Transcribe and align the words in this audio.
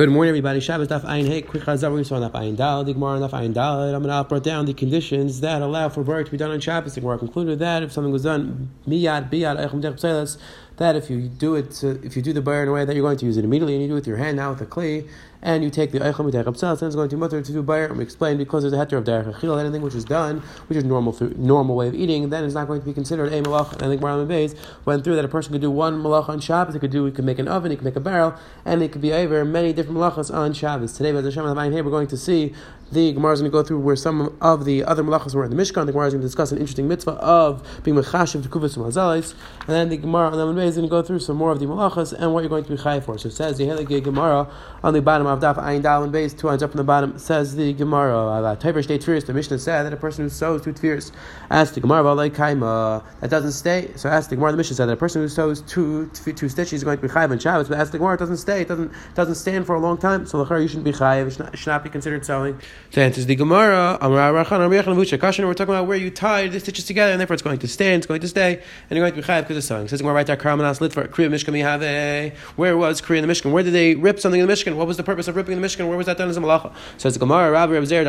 Good 0.00 0.08
morning, 0.08 0.30
everybody. 0.30 0.60
Shabbos 0.60 0.88
Daf 0.88 1.02
Ayin 1.02 1.26
Hey. 1.26 1.42
Quick 1.42 1.62
Chazar. 1.62 1.94
We 1.94 2.04
saw 2.04 2.18
Daf 2.18 2.32
Ayin 2.32 2.56
Dal. 2.56 2.84
The 2.84 2.94
Gemara 2.94 3.18
Daf 3.18 3.32
Ayin 3.32 3.52
Dal. 3.52 3.94
I'm 3.94 4.02
going 4.02 4.04
to 4.04 4.26
brought 4.26 4.42
down 4.42 4.64
the 4.64 4.72
conditions 4.72 5.42
that 5.42 5.60
allow 5.60 5.90
for 5.90 6.00
work 6.00 6.24
to 6.24 6.32
be 6.32 6.38
done 6.38 6.50
on 6.50 6.58
Shabbos. 6.58 6.94
The 6.94 7.02
Gemara 7.02 7.18
concluded 7.18 7.58
that 7.58 7.82
if 7.82 7.92
something 7.92 8.10
was 8.10 8.22
done 8.22 8.70
miyad 8.88 9.30
biyad 9.30 9.62
eichem 9.62 9.82
dech 9.82 10.38
that 10.80 10.96
if 10.96 11.10
you 11.10 11.28
do 11.28 11.56
it, 11.56 11.84
uh, 11.84 11.88
if 12.02 12.16
you 12.16 12.22
do 12.22 12.32
the 12.32 12.40
bar 12.40 12.62
in 12.62 12.68
a 12.68 12.72
way 12.72 12.86
that 12.86 12.96
you're 12.96 13.04
going 13.04 13.18
to 13.18 13.26
use 13.26 13.36
it 13.36 13.44
immediately, 13.44 13.74
and 13.74 13.82
you 13.82 13.88
do 13.88 13.92
it 13.92 13.96
with 13.96 14.06
your 14.06 14.16
hand, 14.16 14.38
now 14.38 14.48
with 14.48 14.62
a 14.62 14.66
clay, 14.66 15.04
and 15.42 15.62
you 15.62 15.68
take 15.68 15.92
the 15.92 15.98
eichel 15.98 16.24
mitech 16.24 16.78
then 16.80 16.86
it's 16.86 16.96
going 16.96 17.08
to 17.10 17.16
mutter 17.18 17.42
to 17.42 17.52
do 17.52 17.62
bar. 17.62 17.84
And 17.84 17.98
we 17.98 18.02
explained 18.02 18.38
because 18.38 18.62
there's 18.62 18.72
a 18.72 18.76
heter 18.76 18.96
of 18.96 19.04
derech 19.04 19.34
achil, 19.34 19.60
anything 19.60 19.82
which 19.82 19.94
is 19.94 20.06
done, 20.06 20.38
which 20.68 20.78
is 20.78 20.84
normal 20.84 21.14
normal 21.36 21.76
way 21.76 21.88
of 21.88 21.94
eating, 21.94 22.30
then 22.30 22.44
it's 22.44 22.54
not 22.54 22.66
going 22.66 22.80
to 22.80 22.86
be 22.86 22.94
considered 22.94 23.30
a 23.30 23.42
malach. 23.42 23.74
And 23.74 23.82
I 23.82 23.88
think 23.88 24.00
Maram 24.00 24.26
Beis 24.26 24.56
went 24.86 25.04
through 25.04 25.16
that 25.16 25.24
a 25.24 25.28
person 25.28 25.52
could 25.52 25.60
do 25.60 25.70
one 25.70 26.02
malach 26.02 26.30
on 26.30 26.40
Shabbos. 26.40 26.72
He 26.72 26.80
could 26.80 26.90
do, 26.90 27.04
he 27.04 27.12
could 27.12 27.26
make 27.26 27.38
an 27.38 27.46
oven, 27.46 27.70
he 27.70 27.76
could 27.76 27.84
make 27.84 27.96
a 27.96 28.00
barrel, 28.00 28.34
and 28.64 28.82
it 28.82 28.90
could 28.90 29.02
be 29.02 29.12
over 29.12 29.44
many 29.44 29.74
different 29.74 29.98
malachas 29.98 30.34
on 30.34 30.54
Shabbos. 30.54 30.94
Today, 30.94 31.12
by 31.12 31.20
the 31.20 31.30
Shem 31.30 31.44
here, 31.44 31.84
we're 31.84 31.90
going 31.90 32.08
to 32.08 32.16
see 32.16 32.54
the 32.92 33.12
Gemara 33.12 33.32
is 33.32 33.40
going 33.40 33.50
to 33.50 33.56
go 33.56 33.62
through 33.62 33.78
where 33.78 33.96
some 33.96 34.36
of 34.40 34.64
the 34.64 34.84
other 34.84 35.04
malachas 35.04 35.34
were 35.34 35.44
in 35.44 35.50
the 35.50 35.56
Mishkan. 35.56 35.86
The 35.86 35.92
Gemara 35.92 36.08
is 36.08 36.14
going 36.14 36.22
to 36.22 36.26
discuss 36.26 36.50
an 36.50 36.58
interesting 36.58 36.88
mitzvah 36.88 37.12
of 37.12 37.82
being 37.84 37.96
mechashiv 37.96 38.42
to 38.42 38.48
kuvas 38.48 38.76
and 38.76 39.34
and 39.60 39.76
then 39.76 39.88
the 39.88 39.96
Gemara 39.96 40.36
on 40.36 40.56
the 40.56 40.62
is 40.62 40.76
going 40.76 40.88
to 40.88 40.90
go 40.90 41.02
through 41.02 41.20
some 41.20 41.36
more 41.36 41.52
of 41.52 41.60
the 41.60 41.66
malachas 41.66 42.12
and 42.12 42.34
what 42.34 42.40
you're 42.40 42.48
going 42.48 42.64
to 42.64 42.70
be 42.70 42.76
chai 42.76 43.00
for. 43.00 43.16
So 43.18 43.28
it 43.28 43.32
says 43.32 43.58
the 43.58 43.64
Helig 43.64 44.02
Gemara 44.02 44.48
on 44.82 44.94
the 44.94 45.02
bottom 45.02 45.26
of 45.26 45.40
Daf 45.40 45.56
Ayin 45.56 45.82
Dal 45.82 46.02
and 46.02 46.12
Beis, 46.12 46.36
two 46.36 46.48
lines 46.48 46.62
up 46.62 46.72
from 46.72 46.78
the 46.78 46.84
bottom, 46.84 47.18
says 47.18 47.54
the 47.54 47.72
Gemara. 47.74 48.56
Taiver 48.60 48.82
Shtei 48.82 48.98
Tfiris. 48.98 49.26
The 49.26 49.34
Mishnah 49.34 49.58
said 49.58 49.84
that 49.84 49.92
a 49.92 49.96
person 49.96 50.24
who 50.24 50.30
sows 50.30 50.62
two 50.62 50.72
Tfiris 50.72 51.12
asks 51.50 51.74
the 51.74 51.80
Gemara 51.80 52.00
about 52.00 52.32
kaima 52.32 53.04
that 53.20 53.30
doesn't 53.30 53.52
stay. 53.52 53.92
So 53.96 54.08
ask 54.08 54.30
the 54.30 54.36
Gemara. 54.36 54.52
The 54.52 54.58
Mishnah 54.58 54.76
said 54.76 54.86
that 54.86 54.94
a 54.94 54.96
person 54.96 55.22
who 55.22 55.28
sows 55.28 55.60
two 55.62 56.08
two 56.08 56.48
stitches 56.48 56.72
is 56.74 56.84
going 56.84 56.98
to 56.98 57.02
be 57.02 57.12
chai 57.12 57.24
on 57.24 57.38
Shabbos, 57.38 57.68
but 57.68 57.78
ask 57.78 57.92
the 57.92 57.98
Gemara 57.98 58.16
doesn't 58.16 58.38
stay. 58.38 58.62
It 58.62 58.68
doesn't 58.68 58.92
doesn't 59.14 59.36
stand 59.36 59.66
for 59.66 59.74
a 59.76 59.80
long 59.80 59.98
time. 59.98 60.26
So 60.26 60.42
the 60.42 60.54
you 60.56 60.68
shouldn't 60.68 60.84
be 60.84 60.92
chai. 60.92 61.20
It 61.20 61.30
should 61.54 61.66
not 61.66 61.84
be 61.84 61.90
considered 61.90 62.24
sowing. 62.26 62.60
So 62.92 63.00
answers 63.00 63.26
the 63.26 63.36
Gemara. 63.36 63.98
We're 64.02 64.44
talking 64.44 64.64
about 65.62 65.86
where 65.86 65.96
you 65.96 66.10
tied 66.10 66.50
the 66.50 66.58
stitches 66.58 66.86
together, 66.86 67.12
and 67.12 67.20
therefore 67.20 67.34
it's 67.34 67.42
going 67.42 67.60
to 67.60 67.68
stand, 67.68 67.98
it's 67.98 68.06
going 68.06 68.20
to 68.20 68.26
stay, 68.26 68.54
and 68.54 68.96
you're 68.96 69.08
going 69.08 69.12
to 69.14 69.20
be 69.20 69.26
chayav 69.26 69.42
because 69.42 69.58
of 69.58 69.64
sewing. 69.64 69.86
Says 69.86 70.00
Gemara 70.00 70.14
right 70.16 70.26
there, 70.26 70.36
Karamanas 70.36 70.78
for 70.92 71.06
Kriya 71.06 71.28
Mishkan 71.28 71.54
Mihave. 71.54 72.34
Where 72.56 72.76
was 72.76 73.00
Kriya 73.00 73.18
in 73.18 73.28
the 73.28 73.32
Mishkan? 73.32 73.52
Where 73.52 73.62
did 73.62 73.74
they 73.74 73.94
rip 73.94 74.18
something 74.18 74.40
in 74.40 74.46
the 74.48 74.52
Mishkan? 74.52 74.74
What 74.74 74.88
was 74.88 74.96
the 74.96 75.04
purpose 75.04 75.28
of 75.28 75.36
ripping 75.36 75.52
in 75.52 75.62
the 75.62 75.68
Mishkan? 75.68 75.86
Where 75.86 75.96
was 75.96 76.06
that 76.06 76.18
done 76.18 76.28
as 76.28 76.36
a 76.36 76.40
malacha? 76.40 76.72
So 76.98 77.06
it's 77.06 77.16
Gemara, 77.16 77.52
Rabbi 77.52 77.74
Reb 77.74 77.86
Zer. 77.86 78.02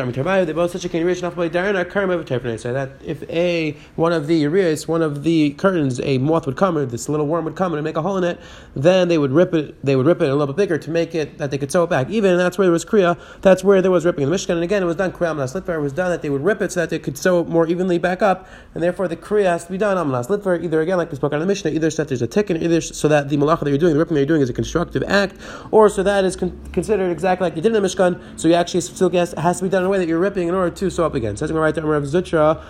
They 0.44 0.52
both 0.52 0.72
such 0.72 0.84
a 0.84 1.04
reach 1.04 1.18
enough 1.18 1.36
by 1.36 1.48
Darina 1.48 1.88
Karma 1.88 2.18
Terpene. 2.24 2.58
So 2.58 2.72
that 2.72 2.90
if 3.04 3.22
a 3.30 3.76
one 3.94 4.12
of 4.12 4.26
the 4.26 4.42
areas, 4.42 4.88
one 4.88 5.02
of 5.02 5.22
the 5.22 5.50
curtains, 5.50 6.00
a 6.00 6.18
moth 6.18 6.46
would 6.46 6.56
come 6.56 6.76
or 6.76 6.86
this 6.86 7.08
little 7.08 7.28
worm 7.28 7.44
would 7.44 7.54
come 7.54 7.72
and 7.74 7.84
make 7.84 7.96
a 7.96 8.02
hole 8.02 8.16
in 8.16 8.24
it, 8.24 8.40
then 8.74 9.06
they 9.06 9.18
would 9.18 9.30
rip 9.30 9.54
it. 9.54 9.76
They 9.84 9.94
would 9.94 10.06
rip 10.06 10.20
it 10.22 10.28
a 10.28 10.34
little 10.34 10.52
bit 10.52 10.56
bigger 10.56 10.76
to 10.78 10.90
make 10.90 11.14
it 11.14 11.38
that 11.38 11.52
they 11.52 11.58
could 11.58 11.70
sew 11.70 11.84
it 11.84 11.90
back. 11.90 12.10
Even 12.10 12.36
that's 12.36 12.58
where 12.58 12.66
there 12.66 12.72
was 12.72 12.84
Kriya. 12.84 13.16
That's 13.42 13.62
where 13.62 13.80
there 13.80 13.92
was 13.92 14.04
ripping 14.04 14.24
in 14.24 14.30
the 14.30 14.36
Mishkan. 14.36 14.61
And 14.62 14.70
again, 14.70 14.80
it 14.80 14.86
was 14.86 14.94
done 14.94 15.10
Kriya 15.10 15.34
Litvar 15.34 15.82
was 15.82 15.92
done 15.92 16.10
that 16.10 16.22
they 16.22 16.30
would 16.30 16.44
rip 16.44 16.62
it 16.62 16.70
so 16.70 16.78
that 16.78 16.88
they 16.88 17.00
could 17.00 17.18
sew 17.18 17.40
it 17.40 17.48
more 17.48 17.66
evenly 17.66 17.98
back 17.98 18.22
up, 18.22 18.46
and 18.74 18.80
therefore 18.80 19.08
the 19.08 19.16
kriya 19.16 19.46
has 19.46 19.64
to 19.64 19.72
be 19.72 19.76
done 19.76 19.96
Amnas 19.96 20.28
Litvar 20.28 20.62
either 20.62 20.80
again 20.80 20.98
like 20.98 21.10
we 21.10 21.16
spoke 21.16 21.32
on 21.32 21.40
the 21.40 21.46
Mishnah, 21.46 21.72
either 21.72 21.90
so 21.90 22.04
that 22.04 22.08
there's 22.08 22.22
a 22.22 22.28
tikkun, 22.28 22.62
either 22.62 22.80
so 22.80 23.08
that 23.08 23.28
the 23.28 23.36
malacha 23.36 23.64
that 23.64 23.70
you're 23.70 23.78
doing, 23.78 23.94
the 23.94 23.98
ripping 23.98 24.14
that 24.14 24.20
you're 24.20 24.26
doing 24.26 24.40
is 24.40 24.48
a 24.48 24.52
constructive 24.52 25.02
act, 25.08 25.34
or 25.72 25.88
so 25.88 26.04
that 26.04 26.24
is 26.24 26.36
con- 26.36 26.56
considered 26.72 27.10
exactly 27.10 27.44
like 27.44 27.56
you 27.56 27.62
did 27.62 27.74
in 27.74 27.82
the 27.82 27.88
Mishkan, 27.88 28.38
so 28.38 28.46
you 28.46 28.54
actually 28.54 28.82
still 28.82 29.10
has, 29.10 29.32
has 29.32 29.58
to 29.58 29.64
be 29.64 29.68
done 29.68 29.82
in 29.82 29.86
a 29.86 29.90
way 29.90 29.98
that 29.98 30.06
you're 30.06 30.20
ripping 30.20 30.46
in 30.46 30.54
order 30.54 30.72
to 30.72 30.90
sew 30.92 31.04
up 31.04 31.16
again. 31.16 31.36
So 31.36 31.44
I'm 31.44 31.52
going 31.52 31.74
to 31.74 31.82
write 31.82 32.02
to 32.02 32.22
Zutra, 32.22 32.62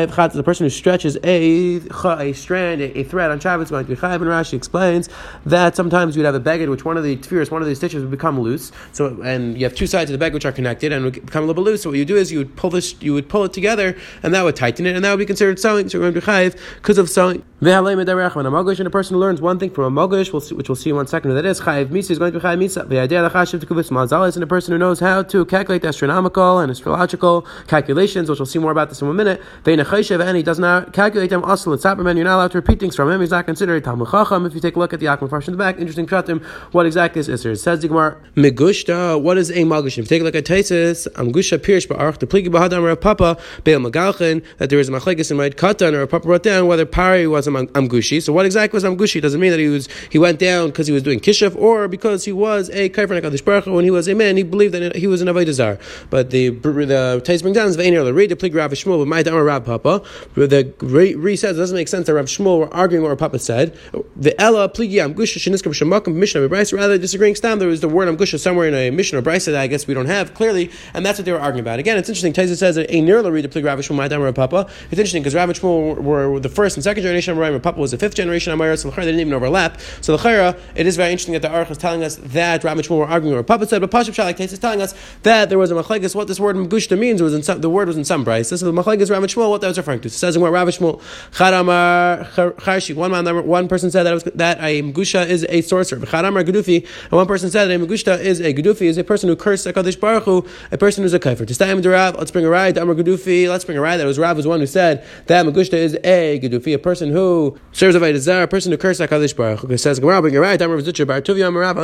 Amarab. 0.06 0.32
The 0.32 0.42
person 0.42 0.64
who 0.64 0.70
stretches 0.70 1.18
a, 1.22 1.76
a 1.76 2.32
strand, 2.32 2.80
a, 2.80 2.98
a 2.98 3.04
thread 3.04 3.30
on 3.30 3.38
Shabbos 3.40 3.66
is 3.66 3.70
going 3.70 3.84
to 3.84 3.90
be 3.90 3.96
chayav. 3.96 4.14
And 4.16 4.24
Rashi 4.24 4.54
explains 4.54 5.10
that 5.44 5.76
sometimes 5.76 6.16
you'd 6.16 6.24
have 6.24 6.34
a 6.34 6.40
beged 6.40 6.70
which 6.70 6.84
one 6.84 6.96
of 6.96 7.04
the 7.04 7.16
tefillas, 7.16 7.50
one 7.50 7.60
of 7.60 7.68
these 7.68 7.76
stitches 7.76 8.00
would 8.02 8.10
become 8.10 8.40
loose. 8.40 8.72
So 8.92 9.20
and 9.22 9.58
you 9.58 9.66
have 9.66 9.74
two 9.74 9.86
sides 9.86 10.10
of 10.10 10.12
the 10.12 10.18
bag 10.18 10.32
which 10.32 10.46
are 10.46 10.52
connected 10.52 10.92
and 10.92 11.04
would 11.04 11.14
become 11.26 11.44
a 11.44 11.46
little 11.46 11.62
bit 11.62 11.70
loose. 11.70 11.82
So 11.82 11.90
what 11.90 11.98
you 11.98 12.06
do 12.06 12.16
is 12.16 12.32
you 12.32 12.38
would 12.38 12.56
pull 12.56 12.70
this, 12.70 13.00
you 13.02 13.12
would 13.12 13.28
pull 13.28 13.44
it 13.44 13.52
together, 13.52 13.96
and 14.22 14.32
that 14.34 14.44
would 14.44 14.56
tighten 14.56 14.86
it, 14.86 14.96
and 14.96 15.04
that 15.04 15.10
would 15.10 15.18
be 15.18 15.26
considered 15.26 15.58
sewing. 15.58 15.90
So 15.90 15.98
you're 15.98 16.10
going 16.10 16.14
to 16.14 16.20
be 16.20 16.26
chayav 16.26 16.58
because 16.76 16.96
of 16.96 17.10
sewing. 17.10 17.44
And 17.62 17.68
a 17.68 17.82
mogh 17.82 18.78
and 18.78 18.86
a 18.86 18.90
person 18.90 19.14
who 19.14 19.20
learns 19.20 19.42
one 19.42 19.58
thing 19.58 19.68
from 19.68 19.98
a 19.98 20.08
mogish, 20.08 20.32
which 20.32 20.68
we'll 20.68 20.76
see 20.76 20.88
in 20.88 20.96
one 20.96 21.06
second, 21.06 21.34
that 21.34 21.44
is 21.44 21.60
chayiv 21.60 21.88
misa 21.88 22.12
is 22.12 22.18
going 22.18 22.32
to 22.32 22.38
be 22.38 22.42
chayiv 22.42 22.58
misa. 22.58 22.88
The 22.88 22.98
idea 22.98 23.22
of 23.22 23.30
Chashiv 23.32 23.60
to 23.60 23.66
Kuvitz 23.66 23.90
Mazzalas. 23.90 24.34
And 24.34 24.42
a 24.42 24.46
person 24.46 24.72
who 24.72 24.78
knows 24.78 24.98
how 24.98 25.22
to 25.24 25.44
calculate 25.44 25.84
astronomical 25.84 26.60
and 26.60 26.70
astrological 26.70 27.42
calculations, 27.66 27.89
which 27.94 28.38
we'll 28.38 28.46
see 28.46 28.58
more 28.58 28.72
about 28.72 28.88
this 28.88 29.00
in 29.00 29.08
one 29.08 29.16
minute. 29.16 29.40
And 29.66 30.36
he 30.36 30.42
does 30.42 30.58
not 30.58 30.92
calculate 30.92 31.30
them. 31.30 31.44
Also, 31.44 31.72
it's 31.72 31.84
you're 31.84 31.96
not 31.96 32.36
allowed 32.36 32.52
to 32.52 32.58
repeat 32.58 32.80
things 32.80 32.96
from 32.96 33.10
him. 33.10 33.20
He's 33.20 33.30
not 33.30 33.46
considered 33.46 33.82
Talmud 33.84 34.08
Chacham. 34.10 34.46
If 34.46 34.54
you 34.54 34.60
take 34.60 34.76
a 34.76 34.78
look 34.78 34.92
at 34.92 35.00
the 35.00 35.06
Akhman 35.06 35.28
Farsh 35.28 35.46
in 35.46 35.52
the 35.52 35.58
back, 35.58 35.78
interesting 35.78 36.06
pratim. 36.06 36.42
What 36.72 36.86
exactly 36.86 37.20
is 37.20 37.28
Isser? 37.28 37.52
It 37.52 37.56
says 37.56 37.80
the 37.80 37.88
Gemara 37.88 38.16
Megushta. 38.36 39.20
What 39.20 39.38
is 39.38 39.50
a 39.50 39.64
magush? 39.64 39.92
If 39.92 39.98
you 39.98 40.04
take 40.04 40.20
a 40.20 40.24
look 40.24 40.34
at 40.34 40.44
Taisis, 40.44 41.08
Amgusha 41.14 41.58
Pirsh 41.58 41.86
Ba'arch 41.86 42.18
the 42.18 42.26
Pligi 42.26 42.48
Bahadam 42.48 42.84
Rav 42.84 43.00
Papa 43.00 43.36
Be'el 43.64 43.80
Magalchin 43.80 44.44
that 44.58 44.70
there 44.70 44.78
is 44.78 44.88
a 44.88 44.92
machlekes 44.92 45.30
in 45.30 45.38
Raid 45.38 45.56
Katan 45.56 45.92
or 45.94 46.06
Papa 46.06 46.28
wrote 46.28 46.42
down 46.42 46.66
whether 46.66 46.86
Pari 46.86 47.26
was 47.26 47.46
a 47.46 47.50
Amgushi. 47.50 48.22
So 48.22 48.32
what 48.32 48.46
exactly 48.46 48.76
was 48.76 48.84
Amgushi? 48.84 49.20
Doesn't 49.20 49.40
mean 49.40 49.50
that 49.50 49.60
he 49.60 49.68
was 49.68 49.88
he 50.10 50.18
went 50.18 50.38
down 50.38 50.68
because 50.68 50.86
he 50.86 50.92
was 50.92 51.02
doing 51.02 51.20
Kishif 51.20 51.56
or 51.56 51.88
because 51.88 52.24
he 52.24 52.32
was 52.32 52.70
a 52.70 52.88
kaifer 52.90 53.20
Hakadosh 53.20 53.44
Baruch 53.44 53.66
when 53.66 53.84
he 53.84 53.90
was 53.90 54.08
a 54.08 54.14
man 54.14 54.36
he 54.36 54.42
believed 54.42 54.74
that 54.74 54.96
he 54.96 55.06
was 55.06 55.20
an 55.20 55.28
avodah 55.28 55.52
zar. 55.52 55.78
But 56.10 56.30
the 56.30 56.50
the 56.50 57.22
Tais 57.24 57.42
brings 57.42 57.56
down 57.56 57.69
is 57.70 57.76
ve'iner 57.76 58.04
the 58.04 58.14
read 58.14 58.30
the 58.30 58.36
plig 58.36 58.54
Rav 58.54 58.70
Shmuel 58.72 58.98
but 58.98 59.08
my 59.08 59.22
damar 59.22 59.44
Rav 59.44 59.64
Papa. 59.64 60.02
The 60.34 60.74
re 60.80 61.36
says 61.36 61.56
it 61.56 61.60
doesn't 61.60 61.76
make 61.76 61.88
sense 61.88 62.06
that 62.06 62.14
Rav 62.14 62.26
Shmuel 62.26 62.58
were 62.58 62.74
arguing 62.74 63.02
what 63.02 63.10
Rav 63.10 63.18
Papa 63.18 63.38
said. 63.38 63.76
The 64.16 64.38
Ella 64.40 64.68
pligi 64.68 64.94
Amgusha 64.94 65.38
sheniskam 65.38 65.72
shemakim 65.72 66.14
mishnah 66.14 66.40
brisa 66.48 66.76
rather 66.76 66.98
disagreeing 66.98 67.34
stam 67.34 67.58
there 67.58 67.68
was 67.68 67.80
the 67.80 67.88
word 67.88 68.08
Amgusha 68.08 68.38
somewhere 68.38 68.68
in 68.68 68.74
a 68.74 68.90
mission 68.90 69.18
or 69.18 69.22
brisa 69.22 69.46
that 69.46 69.60
I 69.60 69.66
guess 69.66 69.86
we 69.86 69.94
don't 69.94 70.06
have 70.06 70.34
clearly 70.34 70.70
and 70.94 71.04
that's 71.04 71.18
what 71.18 71.24
they 71.24 71.32
were 71.32 71.40
arguing 71.40 71.64
about. 71.64 71.78
Again, 71.78 71.98
it's 71.98 72.08
interesting. 72.08 72.32
Tais 72.32 72.54
says 72.58 72.74
that 72.76 72.90
a 72.90 73.00
the 73.00 73.32
read 73.32 73.44
the 73.44 73.48
plig 73.48 73.64
Rav 73.64 73.78
Shmuel 73.78 73.96
my 73.96 74.06
Rav 74.16 74.34
Papa. 74.34 74.66
It's 74.90 74.98
interesting 74.98 75.22
because 75.22 75.34
Rav 75.34 75.48
Shmuel 75.50 75.98
were, 75.98 76.40
the 76.40 76.48
first 76.48 76.76
and 76.76 76.84
second 76.84 77.02
generation 77.02 77.32
of 77.32 77.38
Rav 77.38 77.60
Papa 77.62 77.78
was 77.78 77.90
the 77.90 77.98
fifth 77.98 78.14
generation 78.14 78.52
Amar, 78.52 78.76
so 78.76 78.90
they 78.90 79.02
didn't 79.02 79.20
even 79.20 79.32
overlap. 79.32 79.80
So 80.00 80.16
the 80.16 80.22
Chayra, 80.22 80.58
it 80.74 80.86
is 80.86 80.96
very 80.96 81.10
interesting 81.12 81.34
that 81.34 81.42
the 81.42 81.48
Aruch 81.48 81.70
is 81.70 81.78
telling 81.78 82.02
us 82.02 82.16
that 82.16 82.64
Rav 82.64 82.76
Shmuel 82.78 82.98
were 82.98 83.06
arguing 83.06 83.34
over 83.34 83.42
Papa 83.42 83.66
said, 83.66 83.80
but 83.80 83.90
Pashab 83.90 84.14
Shalak 84.14 84.36
case 84.36 84.52
is 84.52 84.58
telling 84.58 84.82
us 84.82 84.94
that 85.22 85.48
there 85.48 85.58
was 85.58 85.70
a 85.70 85.74
Machlekes, 85.74 86.14
what 86.14 86.28
this 86.28 86.40
word 86.40 86.56
Mgushta 86.56 86.98
means, 86.98 87.22
was 87.22 87.34
in 87.34 87.42
some, 87.42 87.59
the 87.62 87.70
word 87.70 87.88
was 87.88 87.96
in 87.96 88.04
some 88.04 88.24
price. 88.24 88.48
So 88.48 88.56
the 88.56 88.72
Machlekes 88.72 89.10
Rav 89.10 89.22
Shmuel, 89.22 89.50
what 89.50 89.60
that 89.60 89.68
was 89.68 89.78
referring 89.78 90.00
to. 90.00 90.08
It 90.08 90.12
says 90.12 90.36
in 90.36 90.42
what 90.42 90.52
Rav 90.52 90.68
Shmuel, 90.68 91.00
Charamar 91.32 92.26
Charshi, 92.56 92.94
one 92.94 93.10
man, 93.10 93.46
one 93.46 93.68
person 93.68 93.90
said 93.90 94.04
that, 94.04 94.14
was, 94.14 94.24
that 94.24 94.58
a 94.60 94.82
Mgusha 94.82 95.26
is 95.28 95.46
a 95.48 95.60
sorcerer. 95.62 96.00
Charamar 96.00 96.44
Gudufi, 96.44 96.86
and 97.04 97.12
one 97.12 97.26
person 97.26 97.50
said 97.50 97.66
that 97.66 97.74
a 97.74 97.78
Mgushta 97.78 98.18
is 98.20 98.40
a 98.40 98.52
Gudufi, 98.54 98.82
is 98.82 98.98
a 98.98 99.04
person 99.04 99.28
who 99.28 99.36
cursed 99.36 99.66
HaKadosh 99.66 100.00
Baruch 100.00 100.24
Hu, 100.24 100.46
a 100.70 100.78
person 100.78 101.02
who's 101.02 101.14
a 101.14 101.20
kaifer. 101.20 101.46
To 101.46 101.54
stay 101.54 101.72
Rav, 101.72 102.16
let's 102.16 102.30
bring 102.30 102.44
a 102.44 102.50
ride, 102.50 102.76
Amar 102.76 102.94
Gudufi, 102.94 103.48
let's 103.48 103.64
bring 103.64 103.78
a 103.78 103.80
ride. 103.80 103.98
That 103.98 104.06
was 104.06 104.18
Rav 104.18 104.36
was 104.36 104.46
one 104.46 104.60
who 104.60 104.66
said 104.66 105.04
that 105.26 105.46
Mgushta 105.46 105.74
is 105.74 105.94
a 106.04 106.40
Gudufi, 106.40 106.74
a 106.74 106.78
person 106.78 107.10
who 107.10 107.58
serves 107.72 107.94
a 107.94 108.00
Vaidazar, 108.00 108.42
a 108.44 108.48
person 108.48 108.72
who 108.72 108.78
cursed 108.78 109.00
HaKadosh 109.00 109.36
Baruch 109.36 109.60
Hu. 109.60 109.68
It 109.68 109.78
says, 109.78 110.00
Gemara, 110.00 110.20
bring 110.20 110.36
a 110.36 110.40
ride, 110.40 110.60
Amar 110.62 110.78
Vizutcha, 110.78 111.06
Bar 111.06 111.20
Tuvia, 111.20 111.48
Amar 111.48 111.62
Rav, 111.62 111.76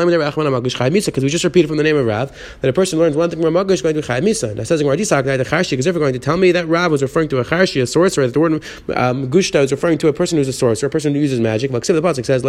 because 1.07 1.25
we 1.25 1.31
just 1.31 1.45
repeated 1.45 1.69
from 1.69 1.77
the 1.77 1.83
name 1.83 1.97
of 1.97 2.07
Rav 2.07 2.37
that 2.61 2.69
a 2.69 2.73
person 2.73 2.99
learns 2.99 3.17
one 3.17 3.31
thing 3.31 3.41
from 3.41 3.55
a 3.55 3.65
Magish 3.65 3.83
going 3.83 3.95
to 3.95 4.01
Chayv 4.01 4.23
Misa. 4.23 4.51
And 4.51 4.61
it 4.61 4.67
says 4.67 4.81
Gemara 4.81 4.97
Disak, 4.97 5.25
the 5.25 5.45
Because 5.71 5.87
if 5.87 5.95
you're 5.95 6.01
going 6.01 6.13
to 6.13 6.19
tell 6.19 6.37
me 6.37 6.53
that 6.53 6.69
Rav 6.69 6.91
was 6.91 7.03
referring 7.03 7.29
to 7.31 7.39
a 7.39 7.45
Charshi, 7.45 7.83
a 7.83 7.87
sorcerer, 7.87 8.27
that 8.27 8.33
the 8.33 8.41
word 8.41 8.53
um, 8.95 9.31
Gushta 9.31 9.63
is 9.63 9.73
referring 9.73 9.99
to 9.99 10.09
a 10.09 10.13
person 10.13 10.39
who's 10.39 10.49
a 10.49 10.53
sorcerer, 10.53 10.87
a 10.87 10.91
person 10.91 11.15
who 11.15 11.21
uses 11.21 11.41
magic. 11.41 11.71
Like 11.71 11.85
the 11.85 11.95
Pasuk 11.95 12.25
says, 12.25 12.43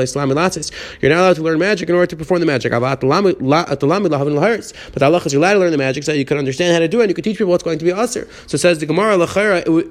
You're 1.02 1.10
not 1.10 1.20
allowed 1.20 1.36
to 1.38 1.42
learn 1.42 1.60
magic 1.60 1.90
in 1.90 1.96
order 1.96 2.08
to 2.08 2.16
perform 2.16 2.40
the 2.40 2.46
magic. 2.46 2.72
But 2.72 3.00
the 3.00 3.08
Allah 5.06 5.22
is 5.26 5.34
you're 5.34 5.42
allowed 5.42 5.54
to 5.54 5.60
learn 5.60 5.72
the 5.72 5.78
magic 5.78 6.04
so 6.04 6.12
that 6.12 6.18
you 6.18 6.26
can 6.26 6.38
understand 6.38 6.74
how 6.74 6.80
to 6.80 6.88
do 6.88 7.00
it 7.00 7.04
and 7.04 7.10
you 7.10 7.16
can 7.16 7.24
teach 7.24 7.38
people 7.38 7.52
what's 7.52 7.64
going 7.64 7.80
to 7.80 7.86
be 7.86 7.92
Aser. 7.92 8.28
So 8.48 8.56
it 8.56 8.60
says 8.60 8.80
the 8.80 8.86
Gemara, 8.86 9.18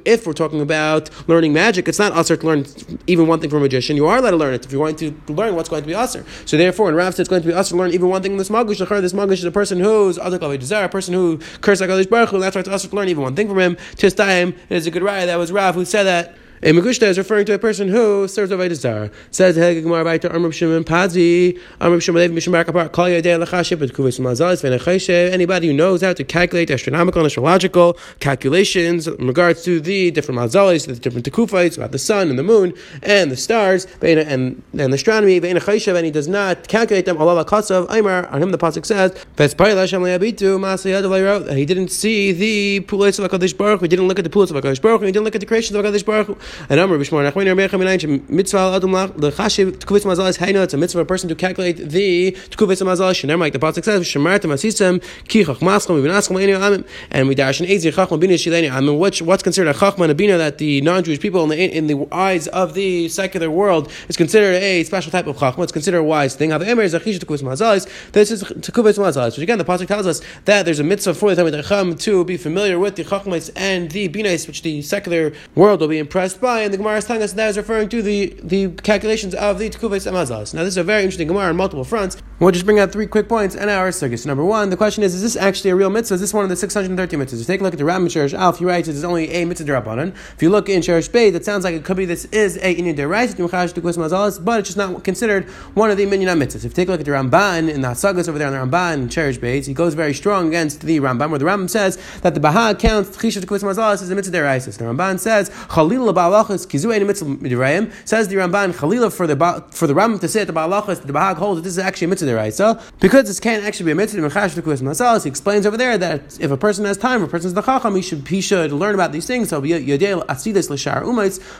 if 0.04 0.26
we're 0.26 0.32
talking 0.32 0.60
about 0.60 1.10
learning 1.28 1.52
magic, 1.52 1.88
it's 1.88 1.98
not 1.98 2.16
Aser 2.16 2.36
to 2.36 2.46
learn 2.46 2.66
even 3.06 3.26
one 3.26 3.40
thing 3.40 3.50
from 3.50 3.58
a 3.58 3.62
magician. 3.62 3.96
You 3.96 4.06
are 4.06 4.18
allowed 4.18 4.30
to 4.30 4.36
learn 4.36 4.54
it 4.54 4.64
if 4.64 4.72
you're 4.72 4.82
going 4.82 4.96
to 4.96 5.32
learn 5.32 5.54
what's 5.54 5.68
going 5.68 5.82
to 5.82 5.86
be 5.86 5.94
Aser. 5.94 6.24
So 6.44 6.56
therefore, 6.56 6.88
in 6.88 6.94
Rav 6.94 7.14
says 7.14 7.20
it's 7.20 7.28
going 7.28 7.42
to 7.42 7.48
be 7.48 7.54
Aser 7.54 7.70
to 7.70 7.76
learn 7.76 7.92
even 7.92 8.08
one 8.08 8.22
thing 8.22 8.32
in 8.32 8.38
this 8.38 8.48
Magush. 8.48 8.78
This 8.78 9.12
Magush 9.12 9.32
is 9.32 9.44
a 9.44 9.50
person 9.50 9.80
who's 9.80 10.18
other 10.18 10.36
a 10.36 10.88
person 10.88 11.14
who 11.14 11.38
curses 11.60 11.86
like 11.86 12.10
Baruch 12.10 12.30
Hu. 12.30 12.40
That's 12.40 12.54
why 12.54 12.60
it's 12.60 12.68
Aser 12.68 12.88
to 12.88 12.96
learn 12.96 13.08
even 13.08 13.15
one 13.22 13.36
thing 13.36 13.48
from 13.48 13.58
him. 13.58 13.76
Tis 13.96 14.14
it 14.14 14.54
is 14.68 14.86
a 14.86 14.90
good 14.90 15.02
raya 15.02 15.26
that 15.26 15.36
was 15.36 15.52
Rav 15.52 15.74
who 15.74 15.84
said 15.84 16.04
that. 16.04 16.36
A 16.62 16.72
Megushta 16.72 17.02
is 17.02 17.18
referring 17.18 17.44
to 17.44 17.52
a 17.52 17.58
person 17.58 17.88
who 17.88 18.26
serves 18.26 18.50
a 18.50 18.56
Vaidazar. 18.56 19.12
Says 19.30 19.58
Hegeg 19.58 19.82
Gemara 19.82 20.04
Baita 20.06 20.34
Amr 20.34 20.50
Shimon 20.50 20.84
Pazi, 20.84 21.60
Amr 21.82 22.00
Shimon 22.00 22.30
Mishmar 22.30 22.64
Kapar, 22.64 22.90
Kal 22.90 23.04
Yadei 23.04 23.44
Lachashib, 23.44 23.78
but 23.78 23.92
Kuvis 23.92 24.18
Mazalis, 24.18 24.62
Venecheshe, 24.62 25.30
anybody 25.30 25.66
who 25.66 25.74
knows 25.74 26.00
how 26.00 26.14
to 26.14 26.24
calculate 26.24 26.70
astronomical 26.70 27.20
and 27.20 27.26
astrological 27.26 27.98
calculations 28.20 29.06
in 29.06 29.26
regards 29.26 29.64
to 29.64 29.80
the 29.80 30.10
different 30.12 30.40
Mazalis, 30.40 30.86
the 30.86 30.94
different 30.94 31.30
Tekufaites, 31.30 31.76
about 31.76 31.92
the 31.92 31.98
sun 31.98 32.30
and 32.30 32.38
the 32.38 32.42
moon 32.42 32.72
and 33.02 33.30
the 33.30 33.36
stars, 33.36 33.86
and, 34.00 34.18
and, 34.20 34.62
and 34.78 34.94
astronomy, 34.94 35.38
Venecheshe, 35.38 35.94
and 35.94 36.06
he 36.06 36.10
does 36.10 36.26
not 36.26 36.68
calculate 36.68 37.04
them, 37.04 37.18
Allah 37.18 37.44
Kasav, 37.44 37.86
Aymar, 37.88 38.32
on 38.32 38.42
him 38.42 38.50
the 38.50 38.56
Pasuk 38.56 38.86
says, 38.86 39.12
Vespayel 39.36 39.76
Hashem 39.76 40.00
Leabitu, 40.00 40.58
Masayad 40.58 41.54
He 41.54 41.66
didn't 41.66 41.90
see 41.90 42.32
the 42.32 42.80
Pulis 42.86 43.22
of 43.22 43.30
HaKadosh 43.30 43.54
Baruch, 43.58 43.82
he 43.82 43.88
didn't 43.88 44.08
look 44.08 44.18
at 44.18 44.24
the 44.24 44.30
Pulis 44.30 44.50
of 44.50 44.56
HaKadosh 44.56 44.80
Baruch, 44.80 45.02
he 45.02 45.12
didn't 45.12 45.24
look 45.24 45.34
at 45.34 45.42
the 45.42 45.46
creation 45.46 45.76
of 45.76 45.84
HaKadosh 45.84 46.06
Baruch 46.06 46.38
And 46.68 46.80
Amr 46.80 46.98
Bishmar 46.98 47.30
Nachmani 47.30 47.56
Rabbi 47.56 47.68
Chaminayin 47.68 48.28
mitzvah 48.28 48.74
adam 48.74 48.90
lechashiv 48.90 49.76
tkuvitz 49.78 50.04
mazal 50.04 50.28
is 50.28 50.38
hainu. 50.38 50.62
It's 50.64 50.74
a 50.74 50.76
mitzvah 50.76 50.96
for 50.96 51.02
a 51.02 51.06
person 51.06 51.28
to 51.28 51.34
calculate 51.34 51.76
the 51.76 52.32
tkuvitz 52.32 52.82
mazal. 52.82 53.12
Shneim 53.12 53.38
like 53.38 53.52
the 53.52 53.58
pasuk 53.58 53.84
says, 53.84 54.02
"Shemartem 54.02 54.50
asisem 54.50 55.02
ki 55.28 55.44
chachmaschem 55.44 56.02
v'naschem 56.02 56.36
leinu 56.36 56.58
amim." 56.58 56.84
And 57.10 57.28
we 57.28 57.34
dash 57.34 57.60
an 57.60 57.66
eitzir 57.66 57.92
chachma 57.92 58.18
bina 58.18 58.34
shileni 58.34 58.70
amim. 58.70 58.98
Which 58.98 59.20
what's 59.22 59.42
considered 59.42 59.70
a 59.70 59.74
chachma 59.74 60.02
and 60.02 60.12
a 60.12 60.14
bina 60.14 60.38
that 60.38 60.58
the 60.58 60.80
non-Jewish 60.80 61.20
people 61.20 61.42
in 61.44 61.50
the 61.50 61.76
in 61.76 61.86
the 61.86 62.06
eyes 62.10 62.48
of 62.48 62.74
the 62.74 63.08
secular 63.08 63.50
world 63.50 63.90
is 64.08 64.16
considered 64.16 64.54
a 64.62 64.84
special 64.84 65.12
type 65.12 65.26
of 65.26 65.36
chachma. 65.36 65.64
It's 65.64 65.72
considered 65.72 65.98
a 65.98 66.04
wise 66.04 66.34
thing. 66.34 66.50
How 66.50 66.58
the 66.58 66.70
emer 66.70 66.82
is 66.82 66.94
a 66.94 67.00
chish 67.00 67.18
tkuvitz 67.18 67.42
mazal. 67.42 67.86
This 68.12 68.30
is 68.30 68.42
tkuvitz 68.42 68.98
mazal. 68.98 69.26
Which 69.26 69.38
again, 69.38 69.58
the 69.58 69.64
pasuk 69.64 69.86
tells 69.86 70.06
us 70.06 70.22
that 70.46 70.64
there's 70.64 70.80
a 70.80 70.84
mitzvah 70.84 71.14
for 71.14 71.34
the 71.34 71.42
Talmid 71.42 71.62
Chacham 71.62 71.96
to 71.96 72.24
be 72.24 72.36
familiar 72.36 72.78
with 72.78 72.96
the 72.96 73.04
chachmas 73.04 73.50
and 73.56 73.90
the 73.90 74.08
binas, 74.08 74.46
which 74.46 74.62
the 74.62 74.80
secular 74.82 75.32
world 75.54 75.80
will 75.80 75.88
be 75.88 75.98
impressed 75.98 76.35
by. 76.40 76.62
And 76.62 76.72
the 76.72 76.78
Gemara 76.78 76.98
is 76.98 77.04
telling 77.04 77.22
us 77.22 77.32
that 77.34 77.48
is 77.48 77.56
referring 77.56 77.88
to 77.90 78.02
the 78.02 78.36
the 78.42 78.68
calculations 78.82 79.34
of 79.34 79.58
the 79.58 79.70
tkuvitz 79.70 80.10
mazal. 80.10 80.52
Now, 80.54 80.62
this 80.62 80.74
is 80.74 80.78
a 80.78 80.84
very 80.84 81.02
interesting 81.02 81.28
Gemara 81.28 81.48
on 81.48 81.56
multiple 81.56 81.84
fronts. 81.84 82.16
We'll 82.38 82.50
just 82.50 82.66
bring 82.66 82.78
out 82.78 82.92
three 82.92 83.06
quick 83.06 83.30
points 83.30 83.54
in 83.54 83.70
our 83.70 83.90
circus. 83.90 84.26
Number 84.26 84.44
one, 84.44 84.68
the 84.68 84.76
question 84.76 85.02
is: 85.02 85.14
Is 85.14 85.22
this 85.22 85.36
actually 85.36 85.70
a 85.70 85.74
real 85.74 85.88
mitzvah? 85.88 86.16
Is 86.16 86.20
this 86.20 86.34
one 86.34 86.44
of 86.44 86.50
the 86.50 86.56
613 86.56 87.18
mitzvahs? 87.18 87.32
If 87.32 87.38
you 87.38 87.44
take 87.46 87.62
a 87.62 87.64
look 87.64 87.72
at 87.72 87.78
the 87.78 87.84
Rambam 87.86 88.10
Sherish 88.10 88.34
Alf, 88.34 88.58
he 88.58 88.66
writes 88.66 88.88
it's 88.88 89.04
only 89.04 89.30
a 89.30 89.46
mitzvah 89.46 89.72
derabanan. 89.72 90.08
If 90.34 90.42
you 90.42 90.50
look 90.50 90.68
in 90.68 90.82
Sherish 90.82 91.10
Bey, 91.10 91.30
that 91.30 91.46
sounds 91.46 91.64
like 91.64 91.74
it 91.74 91.82
could 91.82 91.96
be 91.96 92.04
this 92.04 92.26
is 92.26 92.58
a 92.58 92.74
inyan 92.74 92.94
deraisa, 92.94 94.44
but 94.44 94.58
it's 94.58 94.68
just 94.68 94.76
not 94.76 95.02
considered 95.02 95.46
one 95.72 95.90
of 95.90 95.96
the 95.96 96.04
minyan 96.04 96.38
mitzvahs. 96.38 96.56
If 96.56 96.64
you 96.64 96.70
take 96.70 96.88
a 96.88 96.90
look 96.90 97.00
at 97.00 97.06
the 97.06 97.12
Ramban 97.12 97.70
in 97.72 97.80
the 97.80 97.88
Hasagas 97.88 98.28
over 98.28 98.36
there 98.36 98.48
on 98.48 98.70
the 98.70 98.76
Ramban 98.76 98.94
in 99.04 99.08
Sherish 99.08 99.38
Bey, 99.38 99.62
he 99.62 99.72
goes 99.72 99.94
very 99.94 100.12
strong 100.12 100.48
against 100.48 100.82
the 100.82 101.00
Ramban, 101.00 101.30
where 101.30 101.38
the 101.38 101.46
Ramban 101.46 101.70
says 101.70 101.98
that 102.20 102.34
the 102.34 102.40
Baha 102.40 102.74
counts 102.74 103.16
Chisha 103.16 103.42
Tekuvas 103.42 103.62
Mazalas 103.62 104.02
as 104.02 104.10
a 104.10 104.14
mitzvah 104.14 104.36
deraisa. 104.36 104.76
The 104.76 104.84
Ramban 104.84 105.18
says 105.18 105.48
Chalil 105.70 106.12
Ba'alachas 106.12 106.66
Kizu 106.66 106.94
a 106.94 107.02
mitzvah. 107.02 108.06
Says 108.06 108.28
the 108.28 108.36
Ramban 108.36 108.74
Chalila 108.74 109.10
for 109.10 109.26
the 109.26 109.64
for 109.70 109.86
the 109.86 109.94
Rambam 109.94 110.20
to 110.20 110.28
say 110.28 110.42
at 110.42 110.48
the 110.48 110.52
Ba'alachas 110.52 111.00
the 111.00 111.14
Baha 111.14 111.40
holds 111.40 111.60
that 111.60 111.64
this 111.64 111.72
is 111.72 111.78
actually 111.78 112.04
a 112.04 112.08
mitzvah 112.08 112.25
deraisa 112.26 112.82
because 113.00 113.24
this 113.24 113.40
can't 113.40 113.64
actually 113.64 113.86
be 113.86 113.92
a 113.92 113.94
mitzvah 113.94 114.20
Mechash 114.20 114.54
Tekuvas 114.54 114.82
Mazalas. 114.82 115.22
He 115.22 115.28
explains 115.28 115.66
over 115.66 115.76
there 115.76 115.96
that 115.98 116.38
if 116.40 116.50
a 116.50 116.56
person 116.56 116.84
has 116.84 116.96
time, 116.96 117.22
a 117.22 117.28
person 117.28 117.48
is 117.48 117.54
the 117.54 117.62
Chacham, 117.62 117.94
he 117.96 118.02
should 118.02 118.26
he 118.28 118.40
should 118.40 118.72
learn 118.72 118.94
about 118.94 119.12
these 119.12 119.26
things. 119.26 119.48
So 119.48 119.62
Yodel 119.62 120.22
Asidis 120.26 120.70
L'Shar. 120.70 121.04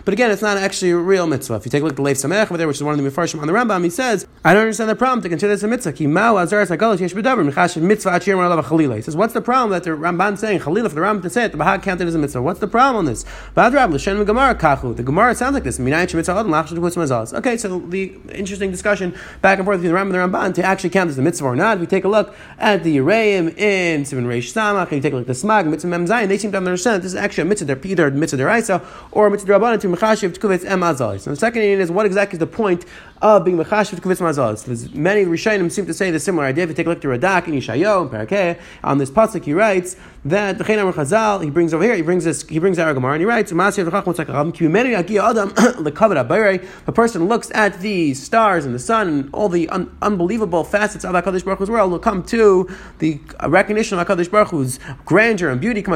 But 0.04 0.12
again, 0.12 0.30
it's 0.30 0.42
not 0.42 0.56
actually 0.56 0.90
a 0.90 0.96
real 0.96 1.26
mitzvah. 1.26 1.54
If 1.54 1.64
you 1.64 1.70
take 1.70 1.82
a 1.82 1.84
look 1.84 1.92
at 1.92 1.96
the 1.96 2.02
Lev 2.02 2.16
Sameach 2.16 2.44
over 2.44 2.56
there, 2.56 2.66
which 2.66 2.76
is 2.76 2.82
one 2.82 2.98
of 2.98 3.04
the 3.04 3.10
Mefarshim 3.10 3.40
on 3.40 3.46
the 3.46 3.52
Rambam, 3.52 3.84
he 3.84 3.90
says, 3.90 4.26
I 4.44 4.52
don't 4.52 4.62
understand 4.62 4.90
the 4.90 4.96
problem 4.96 5.22
to 5.22 5.28
consider 5.28 5.52
this 5.54 5.62
a 5.62 5.68
mitzvah. 5.68 5.92
Ki 5.92 6.06
Mao 6.06 6.34
Azaras 6.34 6.76
Hagalas 6.76 7.00
Yesh 7.00 7.14
B'Davar 7.14 7.50
Mechash 7.50 7.80
Mitzvah 7.80 8.10
Achir 8.10 8.36
Mar 8.36 8.62
Chalila. 8.62 8.96
He 8.96 9.02
says, 9.02 9.16
what's 9.16 9.34
the 9.34 9.40
problem 9.40 9.70
that 9.70 9.84
the 9.84 9.90
Ramban 9.90 10.38
saying 10.38 10.60
Chalila 10.60 10.88
for 10.88 10.94
the 10.94 11.00
Rambam 11.00 11.22
to 11.22 11.30
say 11.30 11.44
it? 11.44 11.52
The 11.52 11.58
Bahag 11.58 11.82
counted 11.82 12.08
as 12.08 12.14
a 12.14 12.18
mitzvah. 12.18 12.42
What's 12.42 12.60
the 12.60 12.68
problem 12.68 12.96
on 12.96 13.04
this? 13.04 13.24
Badrab 13.56 13.92
L'Shen 13.92 14.24
Gemara 14.24 14.54
Kachu. 14.54 14.96
The 14.96 15.02
Gemara 15.02 15.34
sounds 15.34 15.54
like 15.54 15.64
this. 15.64 15.78
Okay, 15.78 17.56
so 17.56 17.78
the 17.78 18.14
interesting 18.32 18.70
discussion 18.70 19.14
back 19.42 19.58
and 19.58 19.66
forth 19.66 19.80
between 19.80 19.94
the 19.94 19.98
Rambam 19.98 20.24
and 20.26 20.32
the 20.32 20.38
Ramban 20.38 20.54
to 20.56 20.62
actually 20.64 20.90
count 20.90 21.08
as 21.08 21.18
a 21.18 21.22
mitzvah 21.22 21.46
or 21.46 21.56
not. 21.56 21.78
We 21.78 21.86
take 21.86 22.04
a 22.04 22.08
look 22.08 22.34
at 22.58 22.82
the 22.82 22.96
Yereim 22.96 23.56
in 23.56 24.04
Simon 24.04 24.26
Reish 24.26 24.52
Samach, 24.52 24.84
and 24.84 24.92
you 24.92 25.00
take 25.00 25.12
a 25.12 25.16
look 25.16 25.28
at 25.28 25.34
the 25.34 25.46
Smag, 25.46 25.68
Mitzvah 25.68 25.88
Mem 25.88 26.06
Zayin, 26.06 26.28
they 26.28 26.38
seem 26.38 26.50
to 26.52 26.58
understand 26.58 26.96
that 26.96 27.02
this 27.02 27.12
is 27.12 27.16
actually 27.16 27.42
a 27.42 27.44
mitzvah. 27.44 27.86
Either 27.86 28.10
mitzvah 28.10 28.38
deraisa 28.38 28.84
or 29.12 29.28
a 29.28 29.30
mitzvah 29.30 29.52
derabanan 29.52 29.80
to 29.80 29.88
mechashiv 29.88 30.36
tkuvitz 30.36 30.64
em 30.64 30.80
azal. 30.80 31.20
So 31.20 31.30
the 31.30 31.36
second 31.36 31.62
is 31.62 31.90
what 31.90 32.06
exactly 32.06 32.36
is 32.36 32.40
the 32.40 32.46
point 32.46 32.84
of 33.22 33.44
being 33.44 33.56
mechashiv 33.56 34.00
tkuvitz 34.00 34.20
mazal? 34.20 34.64
There's 34.64 34.92
many 34.94 35.24
Rishonim 35.24 35.70
seem 35.70 35.86
to 35.86 35.94
say 35.94 36.10
the 36.10 36.18
similar 36.18 36.46
idea. 36.46 36.64
If 36.64 36.70
you 36.70 36.74
take 36.74 36.86
a 36.86 36.90
look 36.90 37.04
at 37.04 37.04
Radak 37.04 37.46
in 37.48 37.54
Yishayo 37.54 38.02
and 38.02 38.10
Parakeh 38.10 38.58
on 38.82 38.98
this 38.98 39.10
pasuk, 39.10 39.44
he 39.44 39.52
writes 39.52 39.96
that 40.30 40.58
the 40.58 40.64
Chayin 40.64 40.92
Chazal 40.92 41.44
he 41.44 41.50
brings 41.50 41.72
over 41.72 41.84
here. 41.84 41.94
He 41.94 42.02
brings 42.02 42.24
this. 42.24 42.42
He 42.48 42.58
brings 42.58 42.78
our 42.78 42.92
Gemara 42.92 43.12
and 43.12 43.20
he 43.20 43.26
writes 43.26 43.52
A 46.86 46.92
person 46.92 47.28
looks 47.28 47.50
at 47.54 47.80
the 47.80 48.14
stars 48.14 48.64
and 48.64 48.74
the 48.74 48.78
sun 48.78 49.08
and 49.08 49.30
all 49.32 49.48
the 49.48 49.68
un- 49.68 49.96
unbelievable 50.02 50.64
facets 50.64 51.04
of 51.04 51.14
Hakadosh 51.14 51.44
Baruch 51.44 51.60
Hu's 51.60 51.70
world 51.70 51.92
will 51.92 51.98
come 51.98 52.22
to 52.24 52.68
the 52.98 53.20
uh, 53.42 53.48
recognition 53.48 53.98
of 53.98 54.06
Hakadosh 54.06 54.30
Baruch 54.30 54.48
Hu's 54.48 54.78
grandeur 55.04 55.50
and 55.50 55.60
beauty. 55.60 55.82
The 55.82 55.86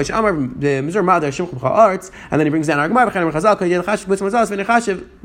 and 2.31 2.41
then 2.41 2.47
he 2.47 2.50
brings 2.50 2.67
down 2.67 2.79
our 2.79 2.88
Gemara. 2.88 3.11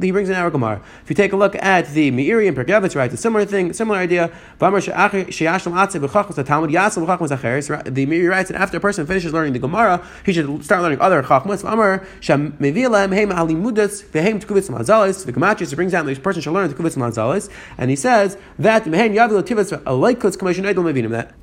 He 0.02 0.12
brings 0.12 0.30
in 0.30 0.36
our 0.36 0.50
Gemara. 0.50 0.81
If 1.04 1.10
you 1.10 1.16
take 1.16 1.34
a 1.34 1.38
look 1.38 1.56
at 1.56 1.90
the 1.90 2.12
Meiri 2.12 2.48
and 2.48 2.57
Perkevitz, 2.57 2.96
right, 2.96 3.12
a 3.12 3.18
similar 3.18 3.46
thing, 3.46 3.74
similar 3.74 4.00
idea. 4.00 4.31
The 4.57 4.66
Meiri 8.06 8.30
writes 8.30 8.50
that 8.50 8.62
after 8.62 8.78
a 8.78 8.80
person 8.80 8.94
finishes 9.03 9.33
learning 9.33 9.53
the 9.53 9.59
Gemara, 9.59 10.06
he 10.25 10.33
should 10.33 10.63
start 10.63 10.81
learning 10.81 11.01
other 11.01 11.24
Chachmas. 11.24 11.62
The 15.25 15.33
Gematris 15.33 15.75
brings 15.75 15.92
down 15.92 16.06
that 16.06 16.12
this 16.12 16.19
person 16.19 16.42
should 16.42 16.53
learn 16.53 16.69
the 16.69 16.75
Kuvitz 16.75 16.97
Mazalis, 16.97 17.50
and 17.77 17.89
he 17.89 17.95
says 17.95 18.38
that 18.59 18.75
that 18.75 18.83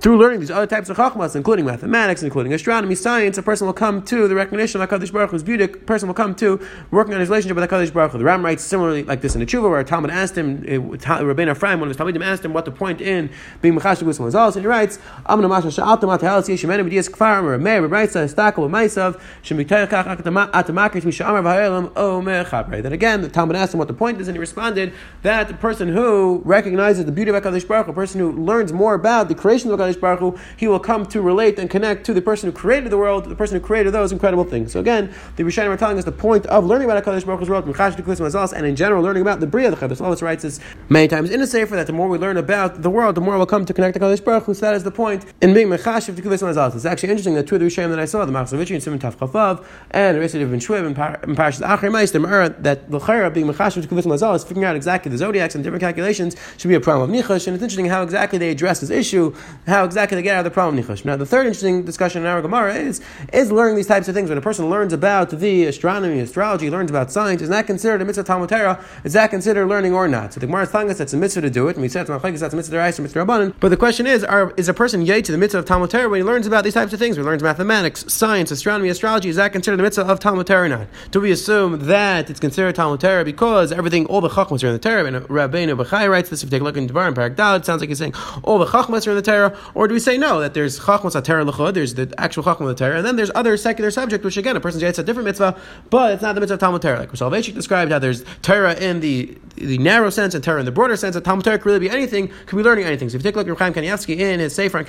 through 0.00 0.19
learning 0.19 0.40
these 0.40 0.50
other 0.50 0.66
types 0.66 0.90
of 0.90 0.96
Chachmas, 0.96 1.37
including 1.37 1.64
mathematics, 1.64 2.22
including 2.22 2.52
astronomy, 2.52 2.94
science, 2.94 3.38
a 3.38 3.43
person 3.43 3.66
will 3.66 3.75
come 3.75 4.02
to 4.02 4.28
the 4.28 4.34
recognition 4.34 4.81
of 4.81 4.88
HaKadosh 4.88 5.12
Baruch 5.12 5.31
Hu's 5.31 5.43
beauty, 5.43 5.64
a 5.64 5.69
person 5.69 6.08
will 6.08 6.14
come 6.14 6.34
to 6.37 6.60
working 6.90 7.14
on 7.14 7.20
his 7.20 7.28
relationship 7.28 7.56
with 7.56 7.69
HaKadosh 7.69 7.93
Baruch 7.93 8.12
Hu. 8.12 8.19
The 8.19 8.25
Ram 8.25 8.44
writes 8.44 8.62
similarly 8.62 9.04
like 9.04 9.20
this 9.20 9.34
in 9.34 9.40
the 9.40 9.46
Tshuva, 9.46 9.70
where 9.70 9.84
Talmud 9.84 10.10
asked 10.10 10.37
him, 10.37 10.58
uh, 10.58 11.20
Rabbeinu 11.20 11.52
Ephraim, 11.52 11.81
one 11.81 11.90
of 11.90 11.96
his 11.96 11.96
Talmudim 11.96 12.25
asked 12.25 12.44
him 12.44 12.52
what 12.52 12.64
the 12.64 12.70
point 12.70 13.00
in 13.00 13.31
being 13.60 13.75
Mechash 13.75 14.04
Gus 14.04 14.19
Mazal, 14.19 14.54
and 14.54 14.62
he 14.62 14.66
writes, 14.66 14.99
Amna 15.26 15.49
Masha 15.49 15.69
Sha'alta 15.69 16.02
Matahal 16.02 16.43
Siya 16.43 16.54
Shemene 16.54 16.88
B'Dias 16.88 17.10
Kfar, 17.10 17.42
or 17.47 17.59
Meir, 17.59 17.83
Rebreitza, 17.83 18.25
Estakel, 18.25 18.69
Maisav, 18.69 19.21
Atamakris, 19.44 21.03
Mishamar 21.03 21.43
V'Hayelam, 21.43 21.93
O 21.97 22.21
Mechabre. 22.21 22.83
Then 22.83 22.93
again, 22.93 23.23
the 23.23 23.29
Talmud 23.29 23.56
asked 23.56 23.75
him 23.75 23.79
what 23.79 23.89
the 23.89 23.94
point 23.94 24.21
is, 24.21 24.29
and 24.29 24.37
he 24.37 24.41
responded 24.41 24.93
that 25.23 25.49
the 25.49 25.55
person 25.55 25.89
who 25.89 26.43
recognizes 26.44 27.05
the 27.05 27.12
beauty 27.12 27.31
of 27.31 27.43
HaKadosh 27.43 27.67
Baruch 27.67 27.87
Hu, 27.87 27.93
a 27.93 27.94
person 27.94 28.21
who 28.21 28.33
learns 28.33 28.73
more 28.73 28.94
about 28.94 29.29
the 29.29 29.35
creation 29.35 29.71
of 29.71 29.79
HaKadosh 29.79 30.00
Baruch 30.00 30.21
Hu, 30.21 30.39
he 30.56 30.67
will 30.69 30.81
come 30.81 31.06
to 31.06 31.21
relate 31.21 31.59
and 31.59 31.69
connect 31.71 32.05
to 32.06 32.15
the 32.15 32.23
person 32.23 32.50
who 32.50 32.56
created 32.56 32.91
the 32.91 32.99
world, 32.99 33.25
the 33.25 33.35
person 33.35 33.59
who 33.59 33.65
created 33.65 33.93
those 33.93 34.12
incredible 34.12 34.45
things. 34.45 34.73
So 34.73 34.81
again, 34.81 35.12
the 35.37 35.45
Rishonim 35.45 35.69
are 35.69 35.77
telling 35.77 35.99
us 35.99 36.05
the 36.05 36.12
point 36.12 36.47
of 36.47 36.65
learning 36.65 36.91
about 36.91 37.05
HaKadosh 37.05 37.25
Baruch 37.25 37.41
Hu's 37.41 37.49
world, 37.49 37.67
and 37.67 38.67
in 38.67 38.77
general 38.77 39.03
learning 39.03 39.23
about 39.23 39.41
the 39.41 39.47
Bria, 39.47 39.71
the 39.71 39.77
Chavos 39.77 40.00
Lois 40.00 40.23
writes 40.23 40.43
this 40.43 40.59
many 40.88 41.09
times 41.09 41.31
in 41.31 41.41
a 41.41 41.47
Sefer, 41.47 41.77
that 41.77 41.87
the 41.87 41.93
more 41.93 42.09
we 42.09 42.19
learn 42.19 42.37
about 42.37 42.83
the 42.83 42.91
world, 42.91 43.15
the 43.15 43.21
more 43.21 43.37
we'll 43.37 43.47
come 43.47 43.65
to 43.65 43.73
connect 43.73 43.95
to 43.95 44.00
HaKadosh 44.00 44.25
Baruch 44.25 44.45
Hu, 44.45 44.55
so 44.55 44.67
that 44.67 44.75
is 44.75 44.83
the 44.85 44.91
point 44.91 45.25
in 45.41 45.55
being 45.55 45.69
Mechashiv 45.69 46.17
to 46.17 46.23
Kuvas 46.23 46.43
Mazal. 46.43 46.75
It's 46.75 46.85
actually 46.85 47.11
interesting 47.11 47.22
that 47.25 47.47
two 47.47 47.55
of 47.55 47.61
the 47.61 47.67
Rishonim 47.67 47.91
that 47.91 47.99
I 47.99 48.05
saw, 48.05 48.25
the 48.25 48.33
Machzor 48.33 48.59
Vitry 48.59 48.75
and 48.75 48.83
Simon 48.83 48.99
Tav 48.99 49.19
Chafav, 49.19 49.65
and 49.91 50.17
the 50.17 50.21
Resid 50.21 50.51
Ben 50.51 50.61
Shwiv 50.61 50.87
and 50.87 50.97
Parashas 51.37 51.67
Achri 51.67 52.13
the 52.13 52.63
that 52.63 52.91
the 52.91 52.99
Chayra 52.99 53.33
being 53.33 53.47
Mechashiv 53.47 53.83
to 53.83 53.89
Kuvas 53.89 54.05
Mazal 54.05 54.35
is 54.35 54.45
figuring 54.45 54.65
out 54.65 54.77
exactly 54.77 55.11
the 55.11 55.19
zodiacs 55.19 55.55
and 55.55 55.63
different 55.63 55.81
calculations 55.81 56.37
should 56.59 56.69
be 56.69 56.75
a 56.75 56.81
problem 56.81 57.11
of 57.11 57.17
Nichash, 57.17 57.47
and 57.47 57.55
it's 57.55 57.63
interesting 57.63 57.87
how 57.87 58.03
exactly 58.03 58.39
they 58.39 58.51
address 58.51 58.81
this 58.81 58.91
issue, 58.91 59.35
how 59.67 59.85
exactly 59.85 60.17
they 60.17 60.23
get 60.23 60.37
out 60.37 60.41
of 60.41 60.45
the 60.45 60.50
problem 60.50 60.79
of 60.79 60.85
Nichash. 60.85 61.05
Now, 61.05 61.17
the 61.17 61.26
third 61.26 61.47
interesting 61.47 61.85
discussion 61.85 62.23
in 62.23 62.29
our 62.29 62.43
Gemara 62.43 62.75
is, 62.75 63.00
is 63.33 63.52
learning 63.52 63.76
these 63.76 63.87
types 63.87 64.09
of 64.09 64.14
things. 64.14 64.29
When 64.29 64.38
a 64.38 64.43
person 64.43 64.69
learns 64.69 64.93
about 64.93 65.31
the 65.31 65.67
astronomy, 65.67 66.21
astrology, 66.21 66.71
learns 66.71 66.91
about 66.91 67.12
science, 67.12 67.43
is 67.43 67.49
that 67.49 67.67
considered 67.67 68.02
a 68.02 68.05
mitzvah 68.05 68.25
Talmud 68.25 68.49
Torah? 68.49 68.85
Is 69.05 69.12
that 69.12 69.31
considered 69.31 69.67
learning 69.67 69.95
or 69.95 70.09
not? 70.09 70.33
So 70.33 70.41
the 70.41 70.47
Gemara 70.47 70.64
is 70.64 70.71
telling 70.71 70.91
us 70.91 70.99
that's 70.99 71.12
a 71.12 71.17
mitzvah 71.17 71.43
to 71.43 71.50
do 71.50 71.69
it, 71.69 71.76
and 71.76 71.83
we 71.83 71.88
said 71.88 72.09
it's 72.09 72.11
a 72.11 72.57
mitzvah 72.57 73.25
to. 73.25 73.55
But 73.61 73.69
the 73.69 73.76
question 73.76 74.07
is, 74.07 74.25
are, 74.25 74.52
is 74.57 74.69
a 74.69 74.75
person 74.75 75.02
yay 75.02 75.23
to 75.23 75.33
the 75.33 75.38
mitzvah 75.38 75.59
of 75.59 75.64
Talmud 75.64 75.91
Torah 75.91 76.09
when 76.09 76.21
he 76.21 76.25
learns 76.25 76.47
about 76.47 76.64
these 76.64 76.75
types 76.75 76.93
of 76.93 76.99
things? 76.99 77.12
When 77.16 77.25
he 77.25 77.31
learns 77.31 77.42
mathematics, 77.42 78.04
science, 78.12 78.50
astronomy, 78.50 78.88
astrology, 78.88 79.28
is 79.28 79.37
that 79.37 79.52
considered 79.52 79.78
the 79.78 79.83
mitzvah 79.83 80.07
of 80.07 80.21
Talmud 80.21 80.47
Torah 80.47 80.66
or 80.66 80.69
not? 80.69 80.87
Do 81.11 81.21
we 81.21 81.31
assume 81.31 81.87
that 81.87 82.31
it's 82.31 82.40
considered 82.40 82.75
Talmud 82.75 83.00
Torah 83.00 83.25
because 83.25 83.73
everything, 83.73 84.07
all 84.07 84.21
the 84.21 84.28
chachmas 84.28 84.62
are 84.62 84.69
in 84.69 84.73
the 84.73 84.78
Torah, 84.78 85.04
and 85.04 85.16
Rabbeinu 85.28 85.83
Bechai 85.83 86.11
writes 86.11 86.31
this, 86.31 86.42
if 86.42 86.47
you 86.47 86.50
take 86.50 86.61
a 86.61 86.64
look 86.64 86.76
in 86.76 86.87
Devar 86.87 87.09
and 87.09 87.16
Parak 87.16 87.37
Dal, 87.37 87.57
it 87.57 87.64
sounds 87.64 87.81
like 87.81 87.88
he's 87.88 87.99
saying 87.99 88.14
all 88.42 88.59
the 88.59 88.66
chachmas 88.66 89.07
are 89.07 89.11
in 89.11 89.16
the 89.16 89.23
Torah, 89.23 89.57
or 89.75 89.88
do 89.88 89.95
we 89.95 90.00
say 90.00 90.16
no, 90.19 90.40
that 90.40 90.54
there's 90.54 90.81
chachmas 90.81 91.12
Torah 91.25 91.45
Lechud, 91.45 91.75
there's 91.75 91.95
the 91.95 92.12
actual 92.19 92.42
chachmas 92.42 92.62
of 92.62 92.66
the 92.69 92.75
Torah, 92.75 92.97
and 92.97 93.07
then 93.07 93.16
there's 93.16 93.31
other 93.35 93.57
secular 93.57 93.90
subject, 93.90 94.25
which 94.25 94.37
again, 94.37 94.57
a 94.57 94.61
person's 94.61 94.83
it's 94.83 94.99
a 94.99 95.04
different 95.04 95.26
mitzvah, 95.26 95.59
but 95.90 96.12
it's 96.12 96.23
not 96.23 96.35
the 96.35 96.40
mitzvah 96.40 96.54
of 96.54 96.61
Talmud 96.61 96.83
Torah. 96.83 96.99
Like 96.99 97.12
Rishal 97.12 97.54
described 97.54 97.92
how 97.92 97.99
there's 97.99 98.25
Torah 98.42 98.75
in 98.75 99.00
the 99.00 99.38
the 99.57 99.78
narrow 99.78 100.11
sense 100.11 100.35
and 100.35 100.42
Torah 100.42 100.61
in 100.61 100.66
the 100.66 100.73
broader 100.73 100.97
sense, 100.97 101.14
that 101.14 101.25
Talmud 101.25 101.45
Torah 101.45 101.59
could 101.59 101.66
really 101.66 101.78
be 101.78 101.90
anything, 101.90 102.28
could 102.47 102.57
be 102.57 102.62
learning 102.62 102.85
anything. 102.85 103.09
So 103.09 103.16
if 103.16 103.21
you 103.21 103.31
take 103.31 103.37
a 103.37 103.38
look 103.38 103.49
at 103.49 103.59
Chaim 103.59 103.75
Kanievsky 103.75 104.19
in 104.19 104.40
his 104.40 104.54
Sefer 104.54 104.78
on 104.78 104.85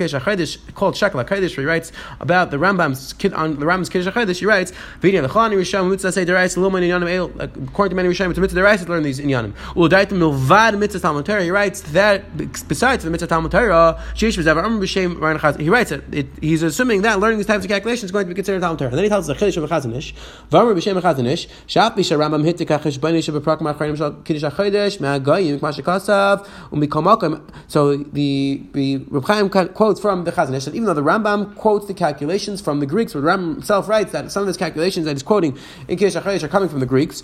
called 0.74 0.96
Shekel 0.96 1.24
HaKodesh, 1.24 1.56
he 1.56 1.66
writes 1.66 1.92
about 2.20 2.52
the 2.52 2.58
Rambam's 2.58 3.14
kid 3.14 3.34
on 3.34 3.60
the 3.60 3.66
Rambam's 3.66 3.90
Kiddush 3.90 4.14
HaChadosh, 4.14 4.40
he 4.40 4.46
writes, 4.46 4.72
"V'idin 5.02 5.24
l'chani 5.24 5.56
risham 5.56 5.90
mitzvah 5.90 6.12
say 6.12 6.26
derais 6.26 6.56
lumen 6.58 6.84
inyanim 6.84 7.10
el." 7.10 7.32
According 7.40 7.92
to 7.92 7.96
many 7.96 8.10
Rishonim, 8.10 8.32
it's 8.32 8.40
mitzvah 8.40 8.60
derais 8.60 8.84
to 8.84 8.90
learn 8.90 9.04
these 9.04 9.20
inyanim. 9.20 9.54
U'daitim 9.76 10.18
milvad 10.18 10.78
mitzvah 10.78 11.00
Talmud 11.00 11.26
Torah. 11.26 11.44
He 11.44 11.52
writes 11.52 11.82
that 11.94 12.38
besides 12.68 13.04
the 13.04 13.10
mitzvah 13.10 13.28
Talmud 13.28 13.52
Torah, 13.52 14.02
sheish 14.16 14.38
amr 14.46 14.80
b'shem 14.80 15.20
Chaz. 15.40 15.60
He 15.60 15.70
writes 15.70 15.92
it, 15.92 16.04
it, 16.12 16.28
He's 16.42 16.64
assuming 16.64 17.02
that 17.04 17.20
learning 17.20 17.38
these 17.38 17.48
types 17.48 17.64
of 17.64 17.70
calculations 17.70 18.06
is 18.06 18.12
going 18.12 18.26
to 18.26 18.30
be 18.30 18.36
considered 18.36 18.62
Talmud 18.62 18.80
Torah. 18.80 18.90
And 18.90 18.98
then 18.98 19.04
he 19.04 19.10
tells 19.10 19.28
the 19.28 19.34
Chiddush 19.34 19.62
of 19.62 19.70
Chazon 19.70 19.96
Ish, 19.96 20.14
v'amr 20.52 20.74
b'shem 20.76 21.00
Chazon 21.02 21.28
Ish, 21.28 21.48
shaf 21.68 21.96
b'shem 21.96 22.18
Rambam 22.18 22.44
hitik 22.44 22.70
ha'cheshbani 22.70 23.20
shebeprak 23.20 23.60
ma'achayim 23.60 23.98
shal 23.98 24.14
Kiddush 24.24 24.44
u'mikomakim. 26.72 27.42
So 27.68 27.98
the 27.98 28.62
the 28.74 28.98
Reb 29.10 29.26
Chaim 29.26 29.50
quotes 29.50 30.00
from 30.00 30.24
the 30.24 30.32
Chazon 30.32 30.56
Ish 30.56 30.66
that 30.66 30.76
even 30.76 30.86
though 30.86 30.94
the 30.94 31.04
Rambam 31.04 31.56
quotes 31.56 31.88
the 31.88 31.94
calculations 32.04 32.60
from 32.60 32.82
the 32.82 32.86
Greeks, 32.86 33.14
the 33.14 33.20
Rambam 33.20 33.54
himself 33.54 33.88
writes 33.88 34.12
that 34.12 34.30
some 34.30 34.42
of 34.42 34.48
his 34.48 34.58
calculations 34.58 35.06
that 35.06 35.14
he's 35.14 35.24
quoting 35.24 35.58
in 35.88 35.98
Kiddush 35.98 36.18
are 36.18 36.48
coming 36.50 36.68
from 36.68 36.82
the 36.82 36.86
Greeks. 36.86 37.24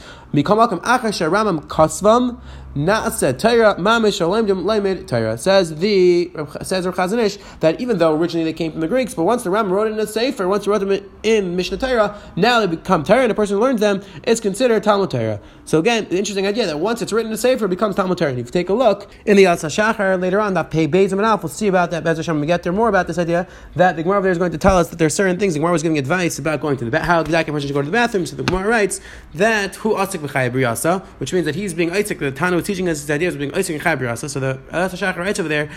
Naaseh 2.76 3.38
Torah 3.40 3.76
Mamish 3.76 4.22
Alemdim 4.22 4.64
Lemed 4.64 5.08
Torah. 5.08 5.38
Says 5.40 5.78
the 5.78 6.32
says 6.62 6.86
Rav 6.86 6.96
Chazon 6.96 7.18
Ish 7.18 7.38
that 7.62 7.82
even 7.82 7.98
though 7.98 8.16
originally 8.16 8.44
they 8.44 8.54
came 8.54 8.72
from 8.72 8.82
the 8.82 8.88
Greeks, 8.88 9.16
but 9.16 9.24
once 9.24 9.44
the 9.44 9.50
Ram 9.50 9.72
wrote 9.72 9.88
it 9.88 9.94
in 9.94 10.00
a 10.00 10.06
Sefer, 10.06 10.48
once 10.48 10.66
he 10.66 10.70
wrote 10.70 10.80
them 10.80 11.10
in 11.24 11.56
Mishnah 11.56 11.78
Torah, 11.78 12.22
now 12.36 12.60
they 12.60 12.68
become 12.68 13.04
Torah, 13.04 13.24
and 13.24 13.32
a 13.32 13.36
person 13.36 13.56
who 13.56 13.62
learns 13.62 13.80
them 13.80 14.04
is 14.24 14.40
considered 14.40 14.84
Talmud 14.84 15.10
Torah. 15.10 15.42
So 15.66 15.80
again, 15.80 16.08
the 16.10 16.18
interesting 16.18 16.46
idea 16.46 16.68
that 16.68 16.80
once 16.80 17.02
it's 17.02 17.12
written 17.12 17.32
in 17.32 17.34
a 17.34 17.38
Sefer, 17.38 17.66
it 17.66 17.70
becomes 17.70 17.96
Talmud 17.96 18.20
Torah. 18.20 18.30
And 18.30 18.40
if 18.40 18.46
you 18.48 18.52
take 18.52 18.70
a 18.70 18.74
look 18.74 19.12
in 19.26 19.36
the 19.36 19.46
Yatsa 19.46 19.70
Shachar 19.70 20.22
later 20.22 20.40
on, 20.40 20.54
that 20.54 20.70
Pei 20.70 20.88
Beis 20.88 21.12
and 21.12 21.22
we'll 21.22 21.48
see 21.48 21.68
about 21.68 21.90
that. 21.90 22.04
Bez 22.04 22.18
Hashem, 22.18 22.40
we 22.40 22.46
get 22.46 22.62
there 22.62 22.74
more 22.74 22.90
about 22.90 23.08
this 23.08 23.18
idea 23.18 23.48
that 23.76 23.96
the 23.96 24.04
Gemara 24.04 24.22
there 24.22 24.32
is 24.32 24.38
going 24.38 24.52
to 24.52 24.58
tell 24.60 24.78
us 24.78 24.90
that 24.90 24.98
there 24.98 25.08
are 25.08 25.10
certain 25.10 25.40
things. 25.40 25.54
The 25.54 25.60
Gemara 25.60 25.72
was 25.72 25.82
giving 25.82 25.98
advice 25.98 26.38
about 26.38 26.62
going 26.62 26.78
to 26.78 26.90
the 26.90 27.00
how 27.00 27.22
exactly 27.22 27.52
a 27.52 27.54
person 27.54 27.68
should 27.68 27.74
go 27.74 27.82
to 27.82 27.88
the 27.88 27.92
bathroom. 27.92 28.28
So 28.28 28.36
the 28.36 28.44
Gemara 28.44 28.68
writes 28.68 29.02
that 29.34 29.76
who 29.78 29.96
asik 29.96 30.20
b'chayah 30.20 31.06
which 31.18 31.34
means 31.34 31.46
that 31.46 31.56
he's 31.56 31.74
being 31.74 31.92
Isaac. 31.92 32.20
The 32.20 32.32
Tanu 32.32 32.59
teaching 32.62 32.89
us 32.89 33.01
this 33.01 33.10
idea 33.10 33.32
being 33.32 33.54
Isaac 33.54 33.86
and 33.86 34.20
So 34.20 34.39
the 34.39 34.60
Shachar 34.72 35.18
writes 35.18 35.39
over 35.39 35.50
there, 35.50 35.70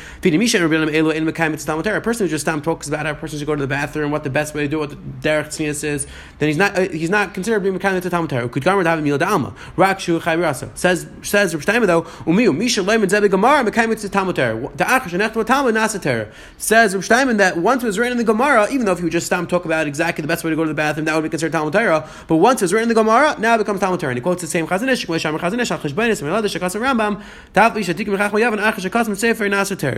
a 1.97 2.01
person 2.01 2.27
who 2.27 2.31
just 2.31 2.43
stam 2.43 2.63
talks 2.63 2.89
about 2.89 3.07
how 3.07 3.13
a 3.13 3.15
person 3.15 3.39
should 3.39 3.47
go 3.47 3.55
to 3.55 3.61
the 3.61 3.67
bathroom, 3.67 4.11
what 4.11 4.25
the 4.25 4.31
best 4.31 4.55
way 4.55 4.63
to 4.63 4.69
do 4.69 4.79
what 4.79 4.91
the 4.91 4.97
derech 4.97 5.49
tznius 5.49 5.85
is, 5.85 6.07
then 6.39 6.49
he's 6.49 6.57
not 6.57 6.79
uh, 6.79 6.89
he's 6.89 7.11
not 7.11 7.35
considered 7.35 7.61
being 7.61 7.79
Mekayim 7.79 8.01
to 8.03 8.11
Talmud. 8.11 8.53
Could 8.53 8.65
Gomer 8.65 8.85
have 8.85 8.99
a 8.99 9.03
meal 9.03 9.23
Alma? 9.23 9.55
Rakshu 9.77 10.21
Chayrasa. 10.21 10.77
Says 10.77 11.07
says 11.23 11.55
Rav 11.55 11.65
Shtaima 11.65 11.87
though, 11.87 12.03
Umiu 12.03 12.57
Misha 12.57 12.81
Leiman 12.81 13.09
Zebi 13.09 13.31
Gemara 13.31 13.65
Mekayim 13.65 14.01
to 14.01 14.09
Talmud 14.09 14.37
Torah. 14.37 14.57
And 14.57 14.79
Echta 14.79 15.47
Talmud 15.47 15.75
Nasa 15.75 16.03
Torah. 16.03 16.33
Says 16.59 16.95
Rav 16.95 17.37
that 17.39 17.59
once 17.59 17.83
it 17.83 17.87
was 17.87 17.99
written 17.99 18.13
in 18.13 18.19
the 18.19 18.25
Gemara, 18.25 18.69
even 18.71 18.87
though 18.87 18.93
if 18.93 18.99
you 18.99 19.05
would 19.05 19.13
just 19.13 19.27
stam 19.27 19.47
talk 19.47 19.65
about 19.65 19.87
exactly 19.87 20.23
the 20.23 20.29
best 20.29 20.45
way 20.45 20.51
to 20.51 20.57
go 20.57 20.65
to 20.65 20.69
the 20.69 20.75
bathroom, 20.75 21.05
that 21.07 21.15
would 21.15 21.23
be 21.23 21.29
considered 21.29 21.53
Talmud 21.53 21.73
Torah. 21.73 22.09
But 22.27 22.37
once 22.37 22.63
it 22.63 22.65
was 22.65 22.73
written 22.73 22.91
in 22.91 22.95
the 22.95 23.01
Gemara, 23.01 23.37
now 23.39 23.55
it 23.55 23.59
becomes 23.59 23.81
Talmud 23.81 24.01
Torah. 24.01 24.11
And 24.11 24.19
he 24.19 24.23
quotes 24.23 24.41
the 24.41 24.49
same 24.49 24.67
Chazon 24.67 24.89
Ish, 24.89 25.07
Shemar 25.07 25.39
Chazon 25.39 25.61
Ish, 25.61 25.71
Al 25.71 25.79
Cheshbainis, 25.79 26.23
Meladish, 26.23 26.59
Shakas 26.75 26.97
Rambam, 26.97 27.23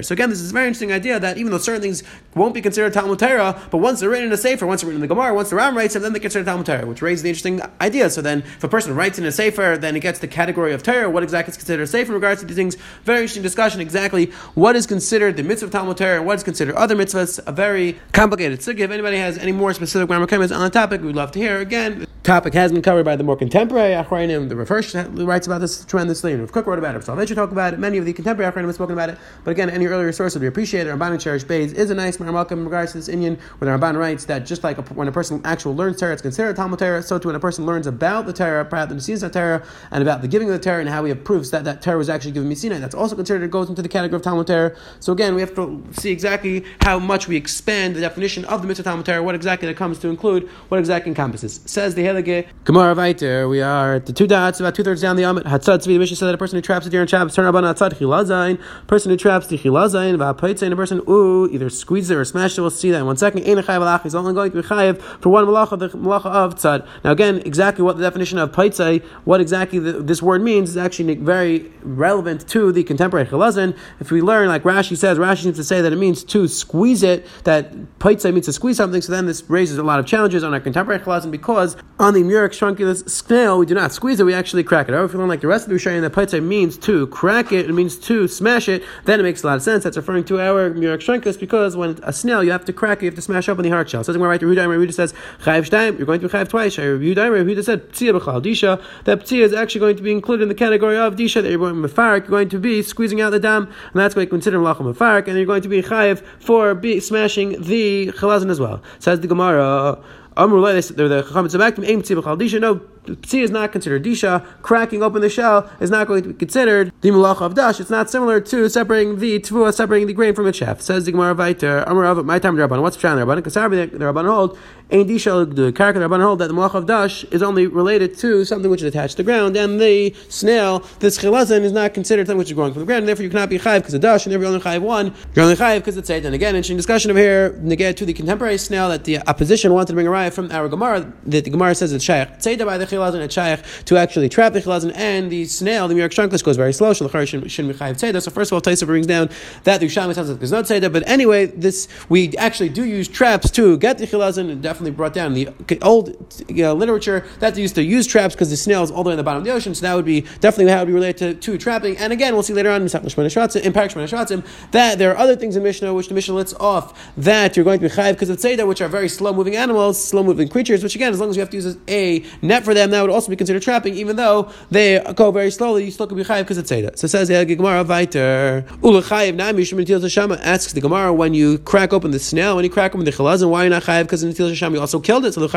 so 0.04 0.12
again, 0.12 0.30
this 0.30 0.40
is 0.40 0.50
a 0.50 0.52
very 0.52 0.66
interesting 0.66 0.90
idea 0.90 1.20
that 1.20 1.38
even 1.38 1.52
though 1.52 1.58
certain 1.58 1.82
things 1.82 2.02
won't 2.34 2.52
be 2.52 2.60
considered 2.60 2.92
Talmud 2.92 3.20
Torah, 3.20 3.60
but 3.70 3.78
once 3.78 4.00
they're 4.00 4.08
written 4.08 4.26
in 4.26 4.32
a 4.32 4.36
Sefer, 4.36 4.66
once 4.66 4.80
they're 4.80 4.88
written 4.88 5.02
in 5.02 5.08
the 5.08 5.14
Gemara, 5.14 5.32
once 5.32 5.50
the 5.50 5.56
Ram 5.56 5.76
writes 5.76 5.94
them, 5.94 6.02
then 6.02 6.12
they're 6.12 6.20
considered 6.20 6.46
Talmud 6.46 6.66
Torah, 6.66 6.84
which 6.84 7.00
raises 7.00 7.22
the 7.22 7.28
interesting 7.28 7.60
idea. 7.80 8.10
So 8.10 8.22
then, 8.22 8.40
if 8.40 8.64
a 8.64 8.68
person 8.68 8.96
writes 8.96 9.20
in 9.20 9.24
a 9.24 9.30
Sefer, 9.30 9.76
then 9.78 9.94
it 9.94 10.00
gets 10.00 10.18
the 10.18 10.26
category 10.26 10.72
of 10.72 10.82
Torah. 10.82 11.08
What 11.08 11.22
exactly 11.22 11.52
is 11.52 11.56
considered 11.56 11.84
a 11.84 11.86
Sefer 11.86 12.10
in 12.10 12.14
regards 12.14 12.40
to 12.40 12.46
these 12.46 12.56
things? 12.56 12.76
Very 13.04 13.18
interesting 13.18 13.44
discussion 13.44 13.80
exactly 13.80 14.32
what 14.54 14.74
is 14.74 14.86
considered 14.86 15.36
the 15.36 15.44
mitzvah 15.44 15.66
of 15.66 15.72
Talmud 15.72 15.96
Torah 15.96 16.16
and 16.16 16.26
what 16.26 16.36
is 16.36 16.42
considered 16.42 16.74
other 16.74 16.96
mitzvahs. 16.96 17.38
A 17.46 17.52
very 17.52 18.00
complicated 18.12 18.60
sugya. 18.60 18.80
If 18.80 18.90
anybody 18.90 19.18
has 19.18 19.38
any 19.38 19.52
more 19.52 19.72
specific 19.74 20.08
grammar 20.08 20.26
comments 20.26 20.52
on 20.52 20.60
the 20.60 20.70
topic, 20.70 21.02
we'd 21.02 21.14
love 21.14 21.30
to 21.32 21.38
hear. 21.38 21.60
Again, 21.60 22.06
topic 22.24 22.54
has 22.54 22.72
been 22.72 22.82
covered 22.82 23.04
by 23.04 23.14
the 23.14 23.22
more 23.22 23.36
contemporary 23.36 23.94
Achrayim. 23.94 24.48
The 24.48 24.56
Reverse 24.56 24.94
writes 24.94 25.46
about 25.46 25.60
this 25.60 25.84
tremendously, 25.84 26.32
and 26.32 26.40
Rav 26.40 26.50
Kook 26.64 26.68
wrote 26.68 26.78
about 26.78 26.96
it. 26.96 27.28
Should 27.28 27.36
talk 27.36 27.52
about 27.52 27.74
it. 27.74 27.78
Many 27.78 27.98
of 27.98 28.04
the 28.04 28.12
contemporary 28.12 28.50
Achrayim 28.50 28.66
have 28.66 28.74
spoken 28.74 28.94
about 28.94 29.10
it. 29.10 29.18
But 29.44 29.50
again, 29.50 29.70
any 29.70 29.86
earlier 29.86 30.12
source 30.12 30.34
would 30.34 30.40
be 30.40 30.46
appreciated. 30.46 30.90
Ramban 30.90 31.12
and 31.12 31.20
Cherish 31.20 31.44
Bays 31.44 31.72
is 31.72 31.90
a 31.90 31.94
nice 31.94 32.16
Maramakim 32.16 32.52
in 32.52 32.64
regards 32.64 32.92
to 32.92 32.98
this 32.98 33.08
Indian, 33.08 33.38
where 33.58 33.70
the 33.70 33.78
Ramban 33.78 33.98
writes 33.98 34.24
that 34.26 34.46
just 34.46 34.64
like 34.64 34.78
a, 34.78 34.82
when 34.94 35.08
a 35.08 35.12
person 35.12 35.40
actually 35.44 35.74
learns 35.74 35.98
Torah, 35.98 36.12
it's 36.12 36.22
considered 36.22 36.56
Talmud 36.56 36.78
Torah, 36.78 37.02
so 37.02 37.18
too 37.18 37.28
when 37.28 37.36
a 37.36 37.40
person 37.40 37.66
learns 37.66 37.86
about 37.86 38.26
the 38.26 38.32
Torah, 38.32 38.64
perhaps 38.64 38.88
the 38.88 38.94
Messiah 38.94 39.30
Torah, 39.30 39.66
and 39.90 40.02
about 40.02 40.22
the 40.22 40.28
giving 40.28 40.48
of 40.48 40.54
the 40.54 40.64
Torah, 40.64 40.80
and 40.80 40.88
how 40.88 41.02
we 41.02 41.08
have 41.10 41.22
proofs 41.24 41.50
that 41.50 41.64
that 41.64 41.82
Torah 41.82 41.98
was 41.98 42.08
actually 42.08 42.32
given 42.32 42.48
Messina, 42.48 42.78
that's 42.78 42.94
also 42.94 43.14
considered, 43.14 43.44
it 43.44 43.50
goes 43.50 43.68
into 43.68 43.82
the 43.82 43.88
category 43.88 44.16
of 44.16 44.22
Talmud 44.22 44.46
Torah. 44.46 44.76
So 45.00 45.12
again, 45.12 45.34
we 45.34 45.40
have 45.40 45.54
to 45.54 45.82
see 45.92 46.10
exactly 46.10 46.64
how 46.80 46.98
much 46.98 47.28
we 47.28 47.36
expand 47.36 47.96
the 47.96 48.00
definition 48.00 48.44
of 48.46 48.62
the 48.62 48.68
mitzvah 48.68 48.84
Talmud 48.84 49.06
Torah, 49.06 49.22
what 49.22 49.34
exactly 49.34 49.68
that 49.68 49.76
comes 49.76 49.98
to 50.00 50.08
include, 50.08 50.48
what 50.68 50.78
exactly 50.78 51.10
encompasses. 51.10 51.60
Says 51.66 51.94
the 51.94 52.02
Helige 52.02 52.46
Gemara 52.64 52.94
Viter, 52.94 53.48
we 53.48 53.60
are 53.60 53.96
at 53.96 54.06
the 54.06 54.12
two 54.12 54.26
dots, 54.26 54.60
about 54.60 54.74
two 54.74 54.82
thirds 54.82 55.02
down 55.02 55.16
the 55.16 55.22
Amit. 55.22 55.44
Hatzad 55.44 55.84
the 55.84 55.98
Mishnah 55.98 56.16
said 56.16 56.26
that 56.26 56.34
a 56.34 56.38
person 56.38 56.53
who 56.54 56.62
traps 56.62 56.86
a 56.86 56.90
deer 56.90 57.02
in 57.02 57.06
Shabbos, 57.06 57.34
turn 57.34 57.44
Rabban 57.52 57.62
Hatzad 57.62 57.94
Chilazain, 57.94 58.60
person 58.86 59.10
who 59.10 59.16
traps 59.16 59.46
the 59.46 59.58
chilazayin 59.58 60.16
v'apaitzayin, 60.16 60.72
a 60.72 60.76
person 60.76 61.00
ooh 61.08 61.48
either 61.50 61.68
squeezes 61.68 62.10
it 62.10 62.16
or 62.16 62.24
smashes 62.24 62.58
it. 62.58 62.60
We'll 62.60 62.70
see 62.70 62.90
that 62.90 63.00
in 63.00 63.06
one 63.06 63.16
second. 63.16 63.44
Ein 63.44 63.56
chayav 63.56 63.80
alach. 63.80 64.02
He's 64.02 64.14
only 64.14 64.32
going 64.32 64.52
to 64.52 64.62
be 64.62 64.68
chayav 64.68 65.00
for 65.20 65.30
one 65.30 65.46
malacha, 65.46 65.78
the 65.78 65.88
malacha 65.90 66.26
of 66.26 66.54
tzad. 66.56 66.86
Now 67.04 67.12
again, 67.12 67.42
exactly 67.44 67.84
what 67.84 67.96
the 67.96 68.02
definition 68.02 68.38
of 68.38 68.52
paitzay, 68.52 69.02
what 69.24 69.40
exactly 69.40 69.78
the, 69.78 69.92
this 69.92 70.22
word 70.22 70.42
means, 70.42 70.70
is 70.70 70.76
actually 70.76 71.14
very 71.14 71.72
relevant 71.82 72.48
to 72.48 72.72
the 72.72 72.84
contemporary 72.84 73.26
chilazin. 73.26 73.76
If 74.00 74.10
we 74.10 74.22
learn, 74.22 74.48
like 74.48 74.62
Rashi 74.62 74.96
says, 74.96 75.18
Rashi 75.18 75.42
seems 75.42 75.56
to 75.56 75.64
say 75.64 75.80
that 75.80 75.92
it 75.92 75.96
means 75.96 76.24
to 76.24 76.48
squeeze 76.48 77.02
it. 77.02 77.26
That 77.44 77.72
paitzay 77.98 78.32
means 78.32 78.46
to 78.46 78.52
squeeze 78.52 78.76
something. 78.76 79.02
So 79.02 79.12
then 79.12 79.26
this 79.26 79.48
raises 79.48 79.78
a 79.78 79.82
lot 79.82 80.00
of 80.00 80.06
challenges 80.06 80.44
on 80.44 80.52
our 80.54 80.60
contemporary 80.60 81.02
chilazin 81.02 81.30
because 81.30 81.76
on 81.98 82.14
the 82.14 82.22
Murex 82.22 82.58
trunculus 82.58 83.08
snail 83.08 83.58
we 83.58 83.66
do 83.66 83.74
not 83.74 83.92
squeeze 83.92 84.20
it, 84.20 84.24
we 84.24 84.34
actually 84.34 84.64
crack 84.64 84.88
it. 84.88 84.92
However, 84.92 85.06
if 85.06 85.12
we 85.12 85.18
learn 85.18 85.28
like 85.28 85.40
the 85.40 85.46
rest 85.46 85.66
of 85.66 85.70
the 85.70 85.76
Rishonim 85.76 86.00
that 86.02 86.12
paitzay 86.12 86.42
means 86.44 86.76
to 86.78 87.06
crack 87.08 87.52
it, 87.52 87.68
it 87.68 87.72
means 87.72 87.96
to 87.96 88.28
smash 88.28 88.68
it, 88.68 88.82
then 89.04 89.20
it 89.20 89.22
makes 89.22 89.42
a 89.42 89.46
lot 89.46 89.56
of 89.56 89.62
sense. 89.62 89.84
That's 89.84 89.96
referring 89.96 90.24
to 90.24 90.40
our 90.40 90.70
Murex 90.70 91.04
trunculus 91.04 91.38
because 91.38 91.76
when 91.76 91.98
a 92.02 92.12
snail, 92.12 92.42
you 92.44 92.52
have 92.52 92.64
to 92.66 92.72
crack 92.72 92.98
it, 92.98 93.04
you 93.04 93.08
have 93.08 93.16
to 93.16 93.22
smash 93.22 93.48
open 93.48 93.62
the 93.62 93.70
hard 93.70 93.88
shell. 93.88 94.04
So 94.04 94.18
we're 94.18 94.28
right 94.28 94.40
to 94.40 94.46
Rehuda, 94.46 94.66
Rehuda 94.66 94.94
says, 94.94 95.12
Chayiv 95.40 95.68
Shtaim, 95.68 95.98
you're 95.98 96.06
going 96.06 96.20
to 96.20 96.28
be 96.28 96.32
Chayiv 96.32 96.48
twice. 96.48 96.76
Rehuda, 96.76 97.16
Rehuda 97.16 97.64
said, 97.64 97.90
Ptzia 97.90 98.18
B'chal 98.18 98.42
Disha, 98.42 98.82
that 99.04 99.20
Ptzia 99.20 99.42
is 99.42 99.52
actually 99.52 99.80
going 99.80 99.96
to 99.96 100.02
be 100.02 100.12
included 100.12 100.42
in 100.44 100.48
the 100.48 100.54
category 100.54 100.96
of 100.96 101.16
Disha, 101.16 101.42
that 101.42 101.50
you're 101.50 101.58
going 101.58 101.80
to 101.80 101.88
Mefarik, 101.88 102.20
you're 102.20 102.28
going 102.28 102.48
to 102.48 102.58
be 102.58 102.82
squeezing 102.82 103.20
out 103.20 103.30
the 103.30 103.40
dam, 103.40 103.64
and 103.64 103.94
that's 103.94 104.14
going 104.14 104.26
to 104.26 104.30
consider 104.30 104.58
Malacha 104.58 104.94
Mefarik, 104.94 105.28
and 105.28 105.36
you're 105.36 105.46
going 105.46 105.62
to 105.62 105.68
be 105.68 105.82
Chayiv 105.82 106.22
for 106.38 106.74
be 106.74 107.00
smashing 107.00 107.60
the 107.62 108.08
Chalazin 108.08 108.50
as 108.50 108.60
well. 108.60 108.82
Says 108.98 109.20
the 109.20 109.28
Gemara, 109.28 110.02
Amrullah, 110.36 110.96
the 110.96 111.22
Chacham 111.22 111.46
Tzabaktim, 111.46 111.86
Aim 111.86 112.02
Tzibach 112.02 112.26
Al 112.26 112.36
Disha, 112.36 112.60
no, 112.60 112.80
Psi 113.24 113.38
is 113.38 113.50
not 113.50 113.72
considered 113.72 114.04
disha. 114.04 114.44
Cracking 114.62 115.02
open 115.02 115.20
the 115.20 115.28
shell 115.28 115.70
is 115.80 115.90
not 115.90 116.06
going 116.06 116.22
to 116.22 116.28
be 116.30 116.34
considered 116.34 116.92
the 117.00 117.10
malach 117.10 117.40
of 117.40 117.54
dash. 117.54 117.80
It's 117.80 117.90
not 117.90 118.10
similar 118.10 118.40
to 118.40 118.68
separating 118.68 119.18
the 119.18 119.40
tvua, 119.40 119.74
separating 119.74 120.06
the 120.06 120.12
grain 120.12 120.34
from 120.34 120.46
its 120.46 120.58
chaff. 120.58 120.80
Says 120.80 121.04
the 121.04 121.12
Gemara 121.12 121.34
Viter, 121.34 121.84
of 121.84 122.24
my 122.24 122.38
time 122.38 122.56
Rabban. 122.56 122.82
What's 122.82 122.96
the 122.96 123.08
Rabban? 123.08 123.36
Because 123.36 123.54
the 123.54 123.60
Rabban 123.60 124.26
hold 124.26 124.58
ain't 124.90 125.08
disha 125.08 125.54
the 125.54 125.72
character 125.72 126.00
Rabban 126.00 126.22
hold 126.22 126.38
that 126.38 126.48
the 126.48 126.54
malach 126.54 126.74
of 126.74 126.86
dash 126.86 127.24
is 127.24 127.42
only 127.42 127.66
related 127.66 128.16
to 128.18 128.44
something 128.44 128.70
which 128.70 128.82
is 128.82 128.88
attached 128.88 129.12
to 129.12 129.16
the 129.18 129.22
ground, 129.22 129.56
and 129.56 129.80
the 129.80 130.14
snail, 130.28 130.80
this 131.00 131.18
chilazan 131.18 131.62
is 131.62 131.72
not 131.72 131.94
considered 131.94 132.26
something 132.26 132.38
which 132.38 132.48
is 132.48 132.54
growing 132.54 132.72
from 132.72 132.80
the 132.80 132.86
ground, 132.86 133.00
and 133.00 133.08
therefore 133.08 133.24
you 133.24 133.30
cannot 133.30 133.48
be 133.48 133.58
chayiv 133.58 133.80
because 133.80 133.94
of 133.94 134.00
dash, 134.00 134.26
and 134.26 134.32
therefore 134.32 134.44
you're 134.44 134.54
only 134.54 134.64
chayiv 134.64 134.82
one. 134.82 135.14
You're 135.34 135.44
only 135.44 135.56
chayiv 135.56 135.78
because 135.78 135.96
it's 135.96 136.10
eight. 136.10 136.24
And 136.24 136.34
again, 136.34 136.54
interesting 136.54 136.76
discussion 136.76 137.10
over 137.10 137.20
here. 137.20 137.58
Negate 137.62 137.96
to 137.98 138.06
the 138.06 138.12
contemporary 138.12 138.58
snail 138.58 138.88
that 138.88 139.04
the 139.04 139.18
opposition 139.28 139.72
wanted 139.72 139.88
to 139.88 139.92
bring 139.94 140.06
a 140.06 140.30
from 140.30 140.50
our 140.52 140.68
Gemara 140.68 141.12
that 141.26 141.44
the 141.44 141.50
Gemara 141.50 141.74
says 141.74 141.92
it's 141.92 142.04
shaykh. 142.04 142.28
By 142.64 142.78
the 142.78 142.86
shaykh 143.30 143.60
to 143.84 143.96
actually 143.96 144.28
trap 144.28 144.52
the 144.52 144.60
chilazin, 144.60 144.92
and 144.94 145.30
the 145.30 145.44
snail, 145.44 145.88
the 145.88 145.94
Murex 145.94 146.14
trunculus, 146.14 146.42
goes 146.42 146.56
very 146.56 146.72
slow. 146.72 146.92
Shalachar 146.92 147.26
shouldn't 147.26 147.72
be 147.72 147.78
chayiv 147.78 147.94
tzeda. 147.94 148.22
So 148.22 148.30
first 148.30 148.52
of 148.52 148.56
all, 148.56 148.60
Taisa 148.60 148.86
brings 148.86 149.06
down 149.06 149.30
that 149.64 149.80
the 149.80 149.86
Yerushalmi 149.86 150.14
sounds 150.14 150.28
like 150.28 150.38
there's 150.38 150.52
no 150.52 150.62
tzeda, 150.62 150.92
but 150.92 151.06
anyway, 151.08 151.46
this 151.46 151.88
we 152.08 152.36
actually 152.36 152.68
do 152.68 152.84
use 152.84 153.08
traps 153.08 153.50
to 153.52 153.76
get 153.78 153.98
the 153.98 154.06
chilazin, 154.06 154.50
and 154.50 154.62
definitely 154.62 154.90
brought 154.92 155.12
down 155.12 155.34
the 155.34 155.48
old 155.82 156.16
know, 156.50 156.74
literature 156.74 157.24
that 157.40 157.54
they 157.54 157.62
used 157.62 157.74
to 157.74 157.82
use 157.82 158.06
traps 158.06 158.34
because 158.34 158.50
the 158.50 158.56
snail 158.56 158.82
is 158.82 158.90
all 158.90 159.02
the 159.02 159.08
way 159.08 159.14
in 159.14 159.16
the 159.16 159.22
bottom 159.22 159.38
of 159.38 159.44
the 159.44 159.52
ocean. 159.52 159.74
So 159.74 159.82
that 159.82 159.94
would 159.94 160.04
be 160.04 160.22
definitely 160.40 160.72
how 160.72 160.78
it 160.78 160.80
would 160.80 160.88
be 160.88 160.92
related 160.92 161.40
to, 161.40 161.52
to 161.52 161.58
trapping. 161.58 161.96
And 161.98 162.12
again, 162.12 162.34
we'll 162.34 162.42
see 162.42 162.52
later 162.52 162.70
on 162.70 162.82
in 162.82 162.88
Parak 162.88 164.44
that 164.72 164.98
there 164.98 165.10
are 165.10 165.16
other 165.16 165.36
things 165.36 165.56
in 165.56 165.62
Mishnah 165.62 165.94
which 165.94 166.08
the 166.08 166.14
Mishnah 166.14 166.34
lets 166.34 166.54
off 166.54 167.12
that 167.16 167.56
you're 167.56 167.64
going 167.64 167.80
to 167.80 167.88
be 167.88 167.94
chayiv 167.94 168.12
because 168.12 168.30
of 168.30 168.38
tzeda, 168.38 168.66
which 168.66 168.80
are 168.80 168.88
very 168.88 169.08
slow 169.08 169.32
moving 169.32 169.56
animals, 169.56 170.02
slow 170.02 170.22
moving 170.22 170.48
creatures. 170.48 170.82
Which 170.82 170.94
again, 170.94 171.12
as 171.12 171.20
long 171.20 171.30
as 171.30 171.36
you 171.36 171.40
have 171.40 171.50
to 171.50 171.56
use 171.56 171.76
a 171.88 172.24
net 172.42 172.64
for 172.64 172.74
them, 172.90 172.98
that 172.98 173.02
would 173.02 173.10
also 173.10 173.30
be 173.30 173.36
considered 173.36 173.62
trapping, 173.62 173.94
even 173.94 174.16
though 174.16 174.50
they 174.70 175.00
go 175.14 175.30
very 175.30 175.50
slowly, 175.50 175.84
you 175.84 175.90
still 175.90 176.06
can 176.06 176.16
be 176.16 176.24
chayiv 176.24 176.40
because 176.40 176.58
it's 176.58 176.70
Seda. 176.70 176.96
So 176.96 177.06
it 177.06 177.08
says, 177.08 177.28
the 177.28 177.44
Gemara 177.44 177.84
Viter, 177.84 178.62
Ulachayiv 178.78 179.34
Nami 179.34 179.62
Shemitil 179.62 180.00
Tashama 180.00 180.38
asks 180.42 180.72
the 180.72 180.80
Gemara, 180.80 181.12
when 181.12 181.34
you 181.34 181.58
crack 181.58 181.92
open 181.92 182.10
the 182.10 182.18
snail, 182.18 182.56
when 182.56 182.64
you 182.64 182.70
crack 182.70 182.94
open 182.94 183.04
the 183.04 183.12
chalazin, 183.12 183.48
why 183.50 183.62
are 183.62 183.64
you 183.64 183.70
not 183.70 183.82
chayiv? 183.82 184.02
Because 184.02 184.22
in 184.22 184.32
Nitil 184.32 184.50
Tashama 184.50 184.74
you 184.74 184.80
also 184.80 185.00
killed 185.00 185.24
it. 185.24 185.34
So 185.34 185.40
you 185.42 185.48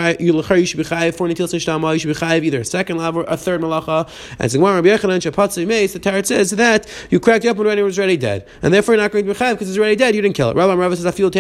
should 0.66 0.78
be 0.78 0.84
chayiv 0.84 1.16
for 1.16 1.28
Nitil 1.28 1.48
Tashama, 1.48 1.94
you 1.94 2.00
should 2.00 2.08
be 2.08 2.14
chayiv 2.14 2.44
either 2.44 2.62
a 2.62 2.66
second 2.66 2.98
level 2.98 3.22
or 3.22 3.26
a 3.28 3.38
third 3.38 3.62
malacha. 3.62 4.10
And 4.40 4.52
the 4.52 4.58
Gemara 4.58 4.82
Rabbi 4.82 4.90
Yechanan 4.90 5.68
Meis, 5.68 5.94
the 5.94 6.00
Tarot 6.00 6.24
says 6.24 6.52
that 6.52 6.88
you 7.10 7.20
cracked 7.20 7.46
it 7.46 7.50
open 7.50 7.66
when 7.66 7.80
it 7.80 7.82
was 7.82 7.98
already 7.98 8.18
dead. 8.18 8.48
And 8.62 8.74
therefore 8.74 8.96
you're 8.96 9.04
not 9.04 9.12
going 9.12 9.26
to 9.26 9.34
be 9.34 9.38
chayiv 9.38 9.54
because 9.54 9.70
it's 9.70 9.78
already 9.78 9.96
dead, 9.96 10.16
you 10.16 10.22
didn't 10.22 10.36
kill 10.36 10.50
it. 10.50 10.56
Rabbi 10.56 10.74
Rava 10.74 10.96
says, 10.96 11.06
I 11.06 11.12
feel 11.12 11.32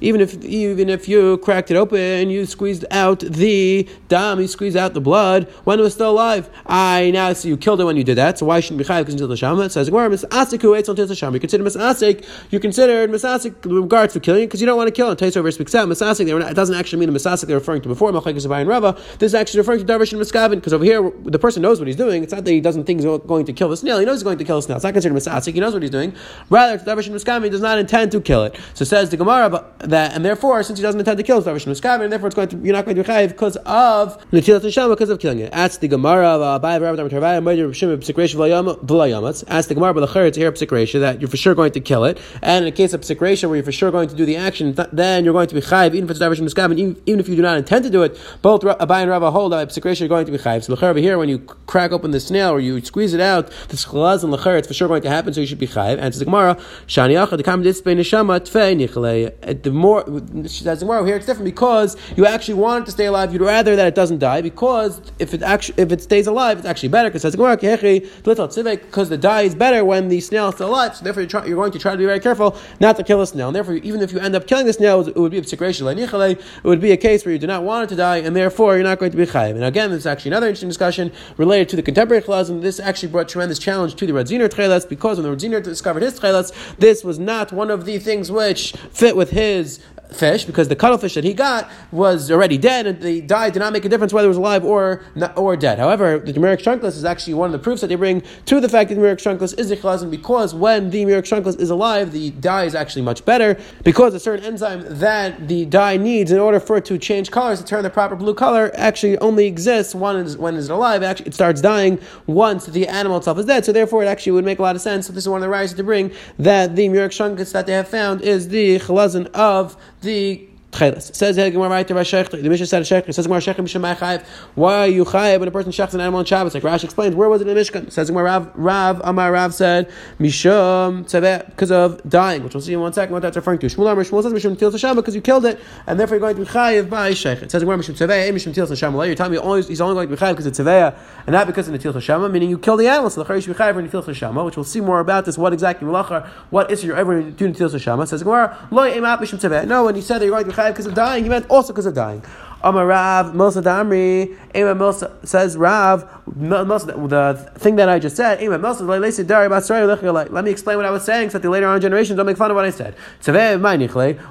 Even 0.00 0.20
if, 0.20 0.44
even 0.44 0.88
if 0.88 1.08
you 1.08 1.38
cracked 1.38 1.70
it 1.70 1.76
open, 1.76 2.30
you 2.30 2.46
squeezed 2.46 2.84
out 2.90 3.20
the 3.20 3.88
dam, 4.08 4.40
you 4.40 4.48
squeezed 4.48 4.76
out 4.76 4.81
the 4.88 5.00
blood 5.00 5.48
when 5.64 5.78
it 5.78 5.82
was 5.82 5.94
still 5.94 6.10
alive. 6.10 6.50
I 6.66 7.10
now 7.12 7.32
see 7.32 7.48
you 7.48 7.56
killed 7.56 7.80
it 7.80 7.84
when 7.84 7.96
you 7.96 8.04
did 8.04 8.16
that, 8.16 8.38
so 8.38 8.46
why 8.46 8.60
shouldn't 8.60 8.78
be 8.78 8.84
because 8.84 9.14
until 9.14 9.28
the 9.28 9.36
shama? 9.36 9.62
It 9.62 9.72
says 9.72 9.88
Gemara 9.88 10.10
misasik 10.10 10.62
who 10.62 10.72
waits 10.72 10.88
until 10.88 11.06
the 11.06 11.14
shama. 11.14 11.34
You 11.34 11.40
consider 11.40 11.64
misasik. 11.64 12.26
You 12.50 12.60
considered 12.60 13.10
misasik 13.10 13.54
regards 13.64 14.12
to 14.14 14.20
killing 14.20 14.46
because 14.46 14.60
you 14.60 14.66
don't 14.66 14.76
want 14.76 14.88
to 14.88 14.92
kill 14.92 15.10
it. 15.10 15.18
Taisa 15.18 15.52
speaks 15.52 15.74
out 15.74 15.88
misasik. 15.88 16.50
It 16.50 16.54
doesn't 16.54 16.74
actually 16.74 17.00
mean 17.00 17.12
the 17.12 17.18
misasik 17.18 17.46
they're 17.46 17.58
referring 17.58 17.82
to 17.82 17.88
before 17.88 18.12
Machlekes 18.12 18.44
and 18.44 18.68
Rava. 18.68 18.98
This 19.18 19.30
is 19.30 19.34
actually 19.34 19.60
referring 19.60 19.84
to 19.84 19.92
Darvish 19.92 20.12
and 20.12 20.20
Miskavin 20.20 20.56
because 20.56 20.72
over 20.72 20.84
here 20.84 21.10
the 21.24 21.38
person 21.38 21.62
knows 21.62 21.78
what 21.78 21.86
he's 21.86 21.96
doing. 21.96 22.22
It's 22.22 22.32
not 22.32 22.44
that 22.44 22.50
he 22.50 22.60
doesn't 22.60 22.84
think 22.84 23.00
he's 23.00 23.04
going 23.04 23.46
to 23.46 23.52
kill 23.52 23.68
the 23.68 23.76
snail. 23.76 23.98
He 23.98 24.04
knows 24.04 24.16
he's 24.16 24.22
going 24.22 24.38
to 24.38 24.44
kill 24.44 24.56
the 24.56 24.62
snail. 24.62 24.76
It's 24.76 24.84
not 24.84 24.92
considered 24.92 25.16
misasik. 25.16 25.54
He 25.54 25.60
knows 25.60 25.72
what 25.72 25.82
he's 25.82 25.90
doing. 25.90 26.14
Rather, 26.50 26.78
Darvish 26.78 27.06
and 27.06 27.16
Miskavin 27.16 27.50
does 27.50 27.60
not 27.60 27.78
intend 27.78 28.12
to 28.12 28.20
kill 28.20 28.44
it. 28.44 28.58
So 28.74 28.84
says 28.84 29.10
the 29.10 29.16
Gemara 29.16 29.64
that, 29.80 30.14
and 30.14 30.24
therefore, 30.24 30.62
since 30.62 30.78
he 30.78 30.82
doesn't 30.82 31.00
intend 31.00 31.18
to 31.18 31.24
kill 31.24 31.42
Darvish 31.42 31.66
and 31.66 31.74
Miskavin, 31.74 32.10
therefore 32.10 32.28
it's 32.28 32.36
going 32.36 32.48
to 32.48 32.56
you're 32.58 32.74
not 32.74 32.84
going 32.84 32.96
to 32.96 33.02
be 33.02 33.08
chayiv 33.08 33.28
because 33.28 33.56
of 33.64 34.18
Netilat 34.30 34.60
neshama 34.72 34.90
because 34.90 35.10
of 35.10 35.18
killing 35.18 35.40
it. 35.40 35.52
Ask 35.52 35.80
the 35.80 35.88
Gemara 35.88 36.30
uh, 36.30 36.56
of 36.56 36.62
Abai 36.62 36.80
Rabbi 36.80 37.02
Tarvaya 37.08 37.42
murder 37.42 37.72
Shimon 37.72 37.98
psikresha 37.98 38.36
v'layamatz. 38.36 39.44
Ask 39.48 39.68
the 39.68 39.74
Gemara 39.74 39.94
b'lachar 39.94 40.32
to 40.32 40.40
hear 40.40 40.52
psikresha 40.52 41.00
that 41.00 41.20
you're 41.20 41.28
for 41.28 41.36
sure 41.36 41.54
going 41.54 41.72
to 41.72 41.80
kill 41.80 42.04
it, 42.04 42.18
and 42.40 42.64
in 42.64 42.72
a 42.72 42.74
case 42.74 42.92
of 42.92 43.02
psikresha 43.02 43.48
where 43.48 43.56
you're 43.56 43.64
for 43.64 43.72
sure 43.72 43.90
going 43.90 44.08
to 44.08 44.14
do 44.14 44.24
the 44.24 44.36
action, 44.36 44.74
then 44.92 45.24
you're 45.24 45.32
going 45.32 45.48
to 45.48 45.54
be 45.54 45.60
chayiv 45.60 45.94
even 45.94 46.04
if 46.04 46.10
it's 46.10 46.20
davar 46.20 46.36
shem 46.36 46.78
even, 46.78 47.02
even 47.06 47.20
if 47.20 47.28
you 47.28 47.36
do 47.36 47.42
not 47.42 47.58
intend 47.58 47.84
to 47.84 47.90
do 47.90 48.02
it. 48.02 48.18
Both 48.40 48.62
Abai 48.62 49.02
and 49.02 49.10
Rabbi 49.10 49.30
hold 49.30 49.52
that 49.52 49.68
psikresha 49.68 50.00
you're 50.00 50.08
going 50.08 50.26
to 50.26 50.32
be 50.32 50.38
chayiv. 50.38 50.64
So 50.64 50.74
lachar 50.74 50.84
over 50.84 50.98
here 50.98 51.18
when 51.18 51.28
you 51.28 51.38
crack 51.38 51.92
open 51.92 52.10
the 52.10 52.20
snail 52.20 52.50
or 52.50 52.60
you 52.60 52.80
squeeze 52.84 53.14
it 53.14 53.20
out, 53.20 53.48
the 53.68 53.76
chalaz 53.76 54.24
and 54.24 54.32
lachar 54.32 54.58
it's 54.58 54.68
for 54.68 54.74
sure 54.74 54.88
going 54.88 55.02
to 55.02 55.10
happen, 55.10 55.32
so 55.34 55.40
you 55.40 55.46
should 55.46 55.58
be 55.58 55.68
chayiv. 55.68 55.98
And 55.98 56.12
the 56.14 56.24
Gemara 56.24 56.56
shani 56.86 57.12
the 57.36 57.42
kam 57.42 57.62
dispay 57.62 57.96
neshama 57.96 58.40
tfei 58.40 58.76
nichalei. 58.76 59.32
Uh, 59.42 59.54
the 59.60 59.70
more 59.70 60.04
she 60.48 60.64
says 60.64 60.80
the 60.80 60.86
Gemara 60.86 61.04
here 61.06 61.16
it's 61.16 61.26
different 61.26 61.46
because 61.46 61.96
you 62.16 62.26
actually 62.26 62.54
want 62.54 62.82
it 62.82 62.86
to 62.86 62.92
stay 62.92 63.06
alive. 63.06 63.32
You'd 63.32 63.42
rather 63.42 63.76
that 63.76 63.86
it 63.86 63.94
doesn't 63.94 64.18
die 64.18 64.42
because 64.54 65.00
if 65.18 65.34
it 65.34 65.42
actually 65.42 65.82
if 65.82 65.90
it 65.92 66.02
stays 66.02 66.26
alive, 66.26 66.58
it's 66.58 66.66
actually 66.66 66.90
better. 66.90 67.08
Because 67.10 67.22
because 67.34 69.08
the 69.08 69.18
dye 69.18 69.42
is 69.42 69.54
better 69.54 69.84
when 69.84 70.08
the 70.08 70.20
snail 70.20 70.48
is 70.48 70.56
still 70.56 70.68
alive. 70.68 70.96
So 70.96 71.04
therefore, 71.04 71.22
you're, 71.22 71.28
try, 71.28 71.46
you're, 71.46 71.56
going 71.56 71.72
to 71.72 71.78
try 71.78 71.92
to 71.92 71.98
be 71.98 72.04
very 72.04 72.20
careful 72.20 72.56
not 72.80 72.96
to 72.96 73.04
kill 73.04 73.18
the 73.18 73.26
snail. 73.26 73.48
And 73.48 73.56
therefore, 73.56 73.74
even 73.76 74.00
if 74.02 74.12
you 74.12 74.18
end 74.18 74.36
up 74.36 74.46
killing 74.46 74.66
the 74.66 74.72
snail, 74.72 75.06
it 75.06 75.16
would 75.16 75.32
be 75.32 75.38
a 75.38 75.42
it 75.42 76.38
would 76.64 76.80
be 76.80 76.92
a 76.92 76.96
case 76.96 77.24
where 77.24 77.32
you 77.32 77.38
do 77.38 77.46
not 77.46 77.62
want 77.62 77.84
it 77.84 77.88
to 77.88 77.96
die, 77.96 78.18
and 78.18 78.36
therefore 78.36 78.74
you're 78.74 78.84
not 78.84 78.98
going 78.98 79.10
to 79.10 79.16
be 79.16 79.24
chayiv. 79.24 79.54
And 79.54 79.64
again, 79.64 79.90
this 79.90 80.00
is 80.00 80.06
actually 80.06 80.30
another 80.30 80.46
interesting 80.46 80.68
discussion 80.68 81.12
related 81.36 81.68
to 81.70 81.76
the 81.76 81.82
contemporary 81.82 82.22
chilazim. 82.22 82.60
This 82.60 82.78
actually 82.78 83.10
brought 83.10 83.28
tremendous 83.28 83.58
challenge 83.58 83.94
to 83.96 84.06
the 84.06 84.12
Radziner 84.12 84.48
Tchelas 84.48 84.88
because 84.88 85.18
when 85.18 85.28
the 85.28 85.36
Radziner 85.36 85.62
discovered 85.62 86.02
his 86.02 86.18
Tchelas, 86.18 86.76
this 86.76 87.02
was 87.04 87.18
not 87.18 87.52
one 87.52 87.70
of 87.70 87.84
the 87.84 87.98
things 87.98 88.30
which 88.30 88.72
fit 88.90 89.16
with 89.16 89.30
his 89.30 89.80
fish 90.12 90.44
because 90.44 90.68
the 90.68 90.76
cuttlefish 90.76 91.14
that 91.14 91.24
he 91.24 91.34
got 91.34 91.70
was 91.90 92.30
already 92.30 92.58
dead 92.58 92.86
and 92.86 93.00
the 93.00 93.20
dye 93.22 93.50
did 93.50 93.58
not 93.58 93.72
make 93.72 93.84
a 93.84 93.88
difference 93.88 94.12
whether 94.12 94.26
it 94.26 94.28
was 94.28 94.36
alive 94.36 94.64
or 94.64 95.02
or 95.36 95.56
dead. 95.56 95.78
However, 95.78 96.18
the 96.18 96.32
Murex 96.32 96.62
trunculus 96.62 96.96
is 96.96 97.04
actually 97.04 97.34
one 97.34 97.46
of 97.46 97.52
the 97.52 97.58
proofs 97.58 97.80
that 97.80 97.88
they 97.88 97.94
bring 97.94 98.22
to 98.46 98.60
the 98.60 98.68
fact 98.68 98.88
that 98.88 98.96
the 98.96 99.00
Murex 99.00 99.22
trunculus 99.22 99.58
is 99.58 99.70
a 99.70 99.76
chalazim 99.76 100.10
because 100.10 100.54
when 100.54 100.90
the 100.90 101.04
Murex 101.04 101.30
trunculus 101.30 101.58
is 101.58 101.70
alive, 101.70 102.12
the 102.12 102.30
dye 102.30 102.64
is 102.64 102.74
actually 102.74 103.02
much 103.02 103.24
better 103.24 103.58
because 103.84 104.14
a 104.14 104.20
certain 104.20 104.44
enzyme 104.44 104.84
that 104.88 105.48
the 105.48 105.64
dye 105.66 105.96
needs 105.96 106.30
in 106.30 106.38
order 106.38 106.60
for 106.60 106.76
it 106.76 106.84
to 106.86 106.98
change 106.98 107.30
colors 107.30 107.60
to 107.60 107.64
turn 107.64 107.82
the 107.82 107.90
proper 107.90 108.16
blue 108.16 108.34
color 108.34 108.70
actually 108.74 109.18
only 109.18 109.46
exists 109.46 109.94
when 109.94 110.16
it's, 110.16 110.36
when 110.36 110.56
it's 110.56 110.68
alive. 110.68 111.02
Actually, 111.02 111.26
it 111.28 111.34
starts 111.34 111.60
dying 111.60 111.98
once 112.26 112.66
the 112.66 112.86
animal 112.88 113.18
itself 113.18 113.38
is 113.38 113.46
dead. 113.46 113.64
So 113.64 113.72
therefore, 113.72 114.02
it 114.02 114.06
actually 114.06 114.32
would 114.32 114.44
make 114.44 114.58
a 114.58 114.62
lot 114.62 114.76
of 114.76 114.82
sense. 114.82 115.06
So 115.06 115.12
this 115.12 115.24
is 115.24 115.28
one 115.28 115.38
of 115.38 115.42
the 115.42 115.48
rights 115.48 115.72
to 115.72 115.84
bring 115.84 116.12
that 116.38 116.76
the 116.76 116.88
Murex 116.88 117.16
trunculus 117.16 117.52
that 117.52 117.66
they 117.66 117.72
have 117.72 117.88
found 117.88 118.22
is 118.22 118.48
the 118.48 118.78
chalazin 118.78 119.26
of 119.32 119.76
the 120.02 120.48
Tchelis. 120.72 121.14
Says 121.14 121.36
the 121.36 121.50
Gemara 121.50 121.68
right 121.68 121.86
there 121.86 121.94
by 121.94 122.02
The 122.02 122.48
Mishnah 122.48 122.66
said 122.66 122.82
Shechli. 122.82 123.12
Says 123.12 123.26
Gemara 123.26 123.40
Shechli 123.40 123.56
Misham 123.56 123.94
Chayiv. 123.94 124.24
Why 124.54 124.78
are 124.78 124.86
you 124.88 125.04
Chayiv 125.04 125.40
when 125.40 125.48
a 125.48 125.50
person 125.50 125.70
shechs 125.70 125.92
an 125.92 126.00
animal 126.00 126.20
on 126.20 126.24
Shabbos? 126.24 126.54
Like 126.54 126.62
Rashi 126.62 126.84
explains, 126.84 127.14
where 127.14 127.28
was 127.28 127.42
it 127.42 127.48
in 127.48 127.54
the 127.54 127.60
Mishkan? 127.60 127.92
Says 127.92 128.08
Gemara 128.08 128.24
Rav, 128.24 128.50
Rav 128.54 129.00
Amar 129.04 129.32
Rav 129.32 129.54
said 129.54 129.90
Misham 130.18 131.04
Tzaveh 131.04 131.46
because 131.50 131.70
of 131.70 132.02
dying, 132.08 132.42
which 132.42 132.54
we'll 132.54 132.62
see 132.62 132.72
in 132.72 132.80
one 132.80 132.92
second 132.94 133.12
what 133.12 133.20
that's 133.20 133.36
referring 133.36 133.58
to. 133.58 133.66
Shmuel 133.66 133.92
Amar 133.92 134.04
Shmuel 134.04 134.22
says 134.22 134.32
Misham 134.32 134.58
Til 134.58 134.70
Hashem 134.70 134.96
because 134.96 135.14
you 135.14 135.20
killed 135.20 135.44
it, 135.44 135.60
and 135.86 136.00
therefore 136.00 136.16
you're 136.16 136.32
going 136.32 136.36
to 136.36 136.42
be 136.42 136.48
Chayiv 136.48 136.88
by 136.88 137.10
Shechli. 137.10 137.50
Says 137.50 137.62
Gemara 137.62 137.76
Misham 137.76 137.94
Tzaveh 137.94 138.32
Misham 138.32 138.54
Til 138.54 138.66
Hashem. 138.66 138.94
You're 138.94 139.14
telling 139.14 139.32
me 139.32 139.38
only, 139.38 139.62
he's 139.62 139.80
only 139.82 139.94
going 139.94 140.08
to 140.08 140.16
be 140.16 140.20
Chayiv 140.20 140.30
because 140.30 140.46
it's 140.46 140.58
Tzaveh 140.58 140.96
and 141.26 141.34
not 141.34 141.46
because 141.46 141.68
of 141.68 141.72
the 141.72 141.78
Til 141.78 141.92
Hashem, 141.92 142.32
meaning 142.32 142.48
you 142.48 142.58
kill 142.58 142.78
the 142.78 142.88
animal. 142.88 143.10
So 143.10 143.22
the 143.22 143.34
you 143.34 143.42
should 143.42 143.52
be 143.52 143.58
Chayiv 143.58 143.74
when 143.74 143.84
you 143.84 143.90
Til 143.90 144.00
Hashem, 144.00 144.34
which 144.36 144.56
we'll 144.56 144.64
see 144.64 144.80
more 144.80 145.00
about 145.00 145.26
this. 145.26 145.36
What 145.36 145.52
exactly 145.52 145.86
Malachar? 145.86 146.26
What 146.48 146.70
is 146.70 146.82
your 146.82 146.96
ever 146.96 147.20
doing 147.22 147.52
Til 147.52 147.68
Hashem? 147.68 148.06
Says 148.06 148.22
Gemara 148.22 148.56
Lo 148.70 148.90
Emat 148.90 149.18
Misham 149.18 149.38
Tzaveh. 149.38 149.66
No, 149.66 149.84
when 149.84 149.94
he 149.94 150.00
said 150.00 150.20
that 150.20 150.24
you're 150.24 150.32
going 150.32 150.44
to 150.44 150.50
be 150.50 150.61
Because 150.70 150.86
of 150.86 150.94
dying, 150.94 151.24
he 151.24 151.28
meant 151.28 151.46
also 151.48 151.72
because 151.72 151.86
of 151.86 151.94
dying. 151.94 152.22
Amar 152.64 152.86
Rav, 152.86 153.34
Milsa 153.34 153.60
Damri, 153.60 154.38
Ema 154.54 154.74
Milsa 154.74 155.10
says 155.26 155.56
Rav, 155.56 156.08
the 156.26 157.50
thing 157.56 157.76
that 157.76 157.88
I 157.88 157.98
just 157.98 158.14
said, 158.14 158.40
Ema 158.40 158.58
Milsa, 158.58 158.86
let 158.86 160.44
me 160.44 160.50
explain 160.50 160.76
what 160.76 160.86
I 160.86 160.90
was 160.90 161.04
saying 161.04 161.30
so 161.30 161.38
that 161.38 161.42
the 161.42 161.50
later 161.50 161.66
on 161.66 161.80
generations 161.80 162.16
don't 162.16 162.26
make 162.26 162.36
fun 162.36 162.52
of 162.52 162.54
what 162.54 162.64
I 162.64 162.70
said. 162.70 162.94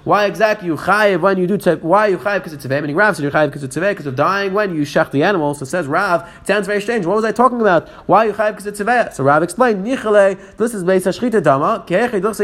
Why 0.04 0.26
exactly 0.26 0.68
you 0.68 0.78
chayiv 0.78 1.22
when 1.22 1.38
you 1.38 1.48
do 1.48 1.58
why 1.82 2.08
you 2.08 2.18
chayiv 2.18 2.38
because 2.38 2.54
it's 2.54 2.66
tzeveh? 2.66 2.82
Meaning 2.82 2.96
Rav 2.96 3.18
said 3.18 3.24
you 3.24 3.32
chayiv 3.32 3.48
because 3.48 3.64
it's 3.64 3.76
tzeveh 3.76 3.90
because 3.90 4.06
of 4.06 4.16
dying 4.16 4.54
when 4.54 4.74
you 4.74 4.84
shech 4.84 5.12
the 5.12 5.24
animal. 5.24 5.54
So 5.54 5.66
says 5.66 5.88
Rav, 5.88 6.30
sounds 6.46 6.68
very 6.68 6.82
strange. 6.82 7.06
What 7.06 7.18
was 7.18 7.26
I 7.26 7.34
talking 7.34 7.60
about? 7.60 7.90
Why 8.08 8.24
you 8.26 8.34
chayiv 8.34 8.52
because 8.52 8.68
it's 8.68 8.80
tzeveh? 8.80 9.14
So 9.14 9.26
Rav 9.26 9.44
explained, 9.44 9.86
this 9.86 10.74
is 10.74 10.86
based 10.86 11.08
on 11.08 11.14
shchita 11.14 11.44
dama, 11.44 11.84
because 11.86 12.40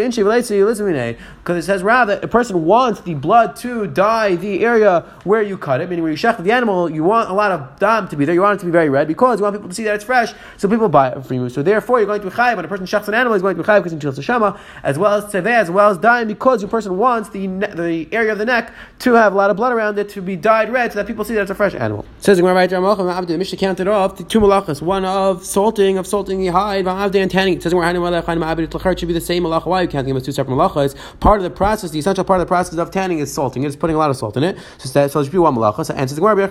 it 1.57 1.63
says 1.63 1.83
Rav 1.83 2.07
that 2.07 2.23
a 2.23 2.27
person 2.27 2.65
wants 2.65 3.01
the 3.01 3.13
blood 3.13 3.55
to 3.57 3.85
dye 3.87 4.35
the 4.35 4.65
area 4.65 5.05
where 5.23 5.41
you 5.41 5.57
cut 5.57 5.76
it, 5.81 5.89
meaning 5.89 6.03
where 6.03 6.11
you 6.11 6.17
shech 6.17 6.41
the 6.43 6.51
animal, 6.51 6.89
you 6.89 7.03
want 7.03 7.29
a 7.29 7.33
lot 7.33 7.51
of 7.51 7.79
dam 7.79 8.07
to 8.07 8.15
be 8.15 8.25
there, 8.25 8.35
you 8.35 8.41
want 8.41 8.57
it 8.57 8.61
to 8.61 8.65
be 8.65 8.71
very 8.71 8.89
red 8.89 9.07
because 9.07 9.39
you 9.39 9.43
want 9.43 9.55
people 9.55 9.69
to 9.69 9.75
see 9.75 9.83
that 9.83 9.95
it's 9.95 10.03
fresh, 10.03 10.33
so 10.57 10.67
people 10.67 10.89
buy 10.89 11.09
it 11.09 11.25
from 11.25 11.35
you. 11.35 11.49
So 11.49 11.63
therefore, 11.63 11.99
you're 11.99 12.07
going 12.07 12.21
to 12.21 12.29
be 12.29 12.35
chayiv 12.35 12.55
when 12.55 12.65
a 12.65 12.67
person 12.67 12.85
shechs 12.85 13.07
an 13.07 13.13
animal, 13.13 13.33
he's 13.33 13.41
going 13.41 13.55
to 13.55 13.63
be 13.63 13.67
chayiv 13.67 13.79
because 13.79 13.91
he 13.91 13.99
chills 13.99 14.23
shama, 14.23 14.59
as 14.83 14.97
well 14.97 15.13
as 15.13 15.25
tzeveh, 15.33 15.47
as 15.47 15.71
well 15.71 15.89
as 15.89 15.97
dying 15.97 16.27
because 16.27 16.61
your 16.61 16.69
person 16.69 16.97
wants 16.97 17.29
the 17.29 17.47
ne- 17.47 17.67
the 17.67 18.07
area 18.11 18.31
of 18.31 18.37
the 18.37 18.45
neck 18.45 18.73
to 18.99 19.13
have 19.13 19.33
a 19.33 19.35
lot 19.35 19.49
of 19.49 19.57
blood 19.57 19.71
around 19.71 19.97
it 19.99 20.09
to 20.09 20.21
be 20.21 20.35
dyed 20.35 20.71
red, 20.71 20.91
so 20.91 20.99
that 20.99 21.07
people 21.07 21.23
see 21.23 21.33
that 21.33 21.41
it's 21.41 21.51
a 21.51 21.55
fresh 21.55 21.75
animal. 21.75 22.05
Says 22.19 22.37
the 22.37 23.37
Mishnah 23.37 23.57
counted 23.57 23.87
off 23.87 24.17
the 24.17 24.23
two 24.23 24.39
malachas, 24.39 24.81
one 24.81 25.05
of 25.05 25.45
salting, 25.45 25.97
of 25.97 26.07
salting 26.07 26.39
the 26.39 26.47
hide, 26.47 26.87
and 26.87 27.31
tanning. 27.31 27.55
It 27.55 27.63
says 27.63 27.73
it 27.73 28.99
should 28.99 29.07
be 29.07 29.13
the 29.13 29.21
same 29.21 29.43
malacha. 29.43 29.65
Why 29.65 29.81
you 29.81 29.87
counting 29.87 30.09
them 30.09 30.17
as 30.17 30.23
two 30.23 30.31
separate 30.31 30.55
malachas? 30.55 30.95
Part 31.19 31.39
of 31.39 31.43
the 31.43 31.49
process, 31.49 31.91
the 31.91 31.99
essential 31.99 32.23
part 32.23 32.39
of 32.39 32.47
the 32.47 32.49
process 32.49 32.77
of 32.77 32.91
tanning 32.91 33.19
is 33.19 33.33
salting. 33.33 33.63
It's 33.63 33.75
putting 33.75 33.95
a 33.95 33.99
lot 33.99 34.09
of 34.09 34.17
salt 34.17 34.37
in 34.37 34.43
it. 34.43 34.57
So, 34.77 34.89
that, 34.89 35.11
should 35.11 35.31
be 35.31 35.37
one 35.37 35.55
malacha. 35.73 35.85
So 35.85 35.93
answers 35.93 36.15
the 36.15 36.21
Gemara, 36.21 36.35
you 36.35 36.41
have 36.41 36.49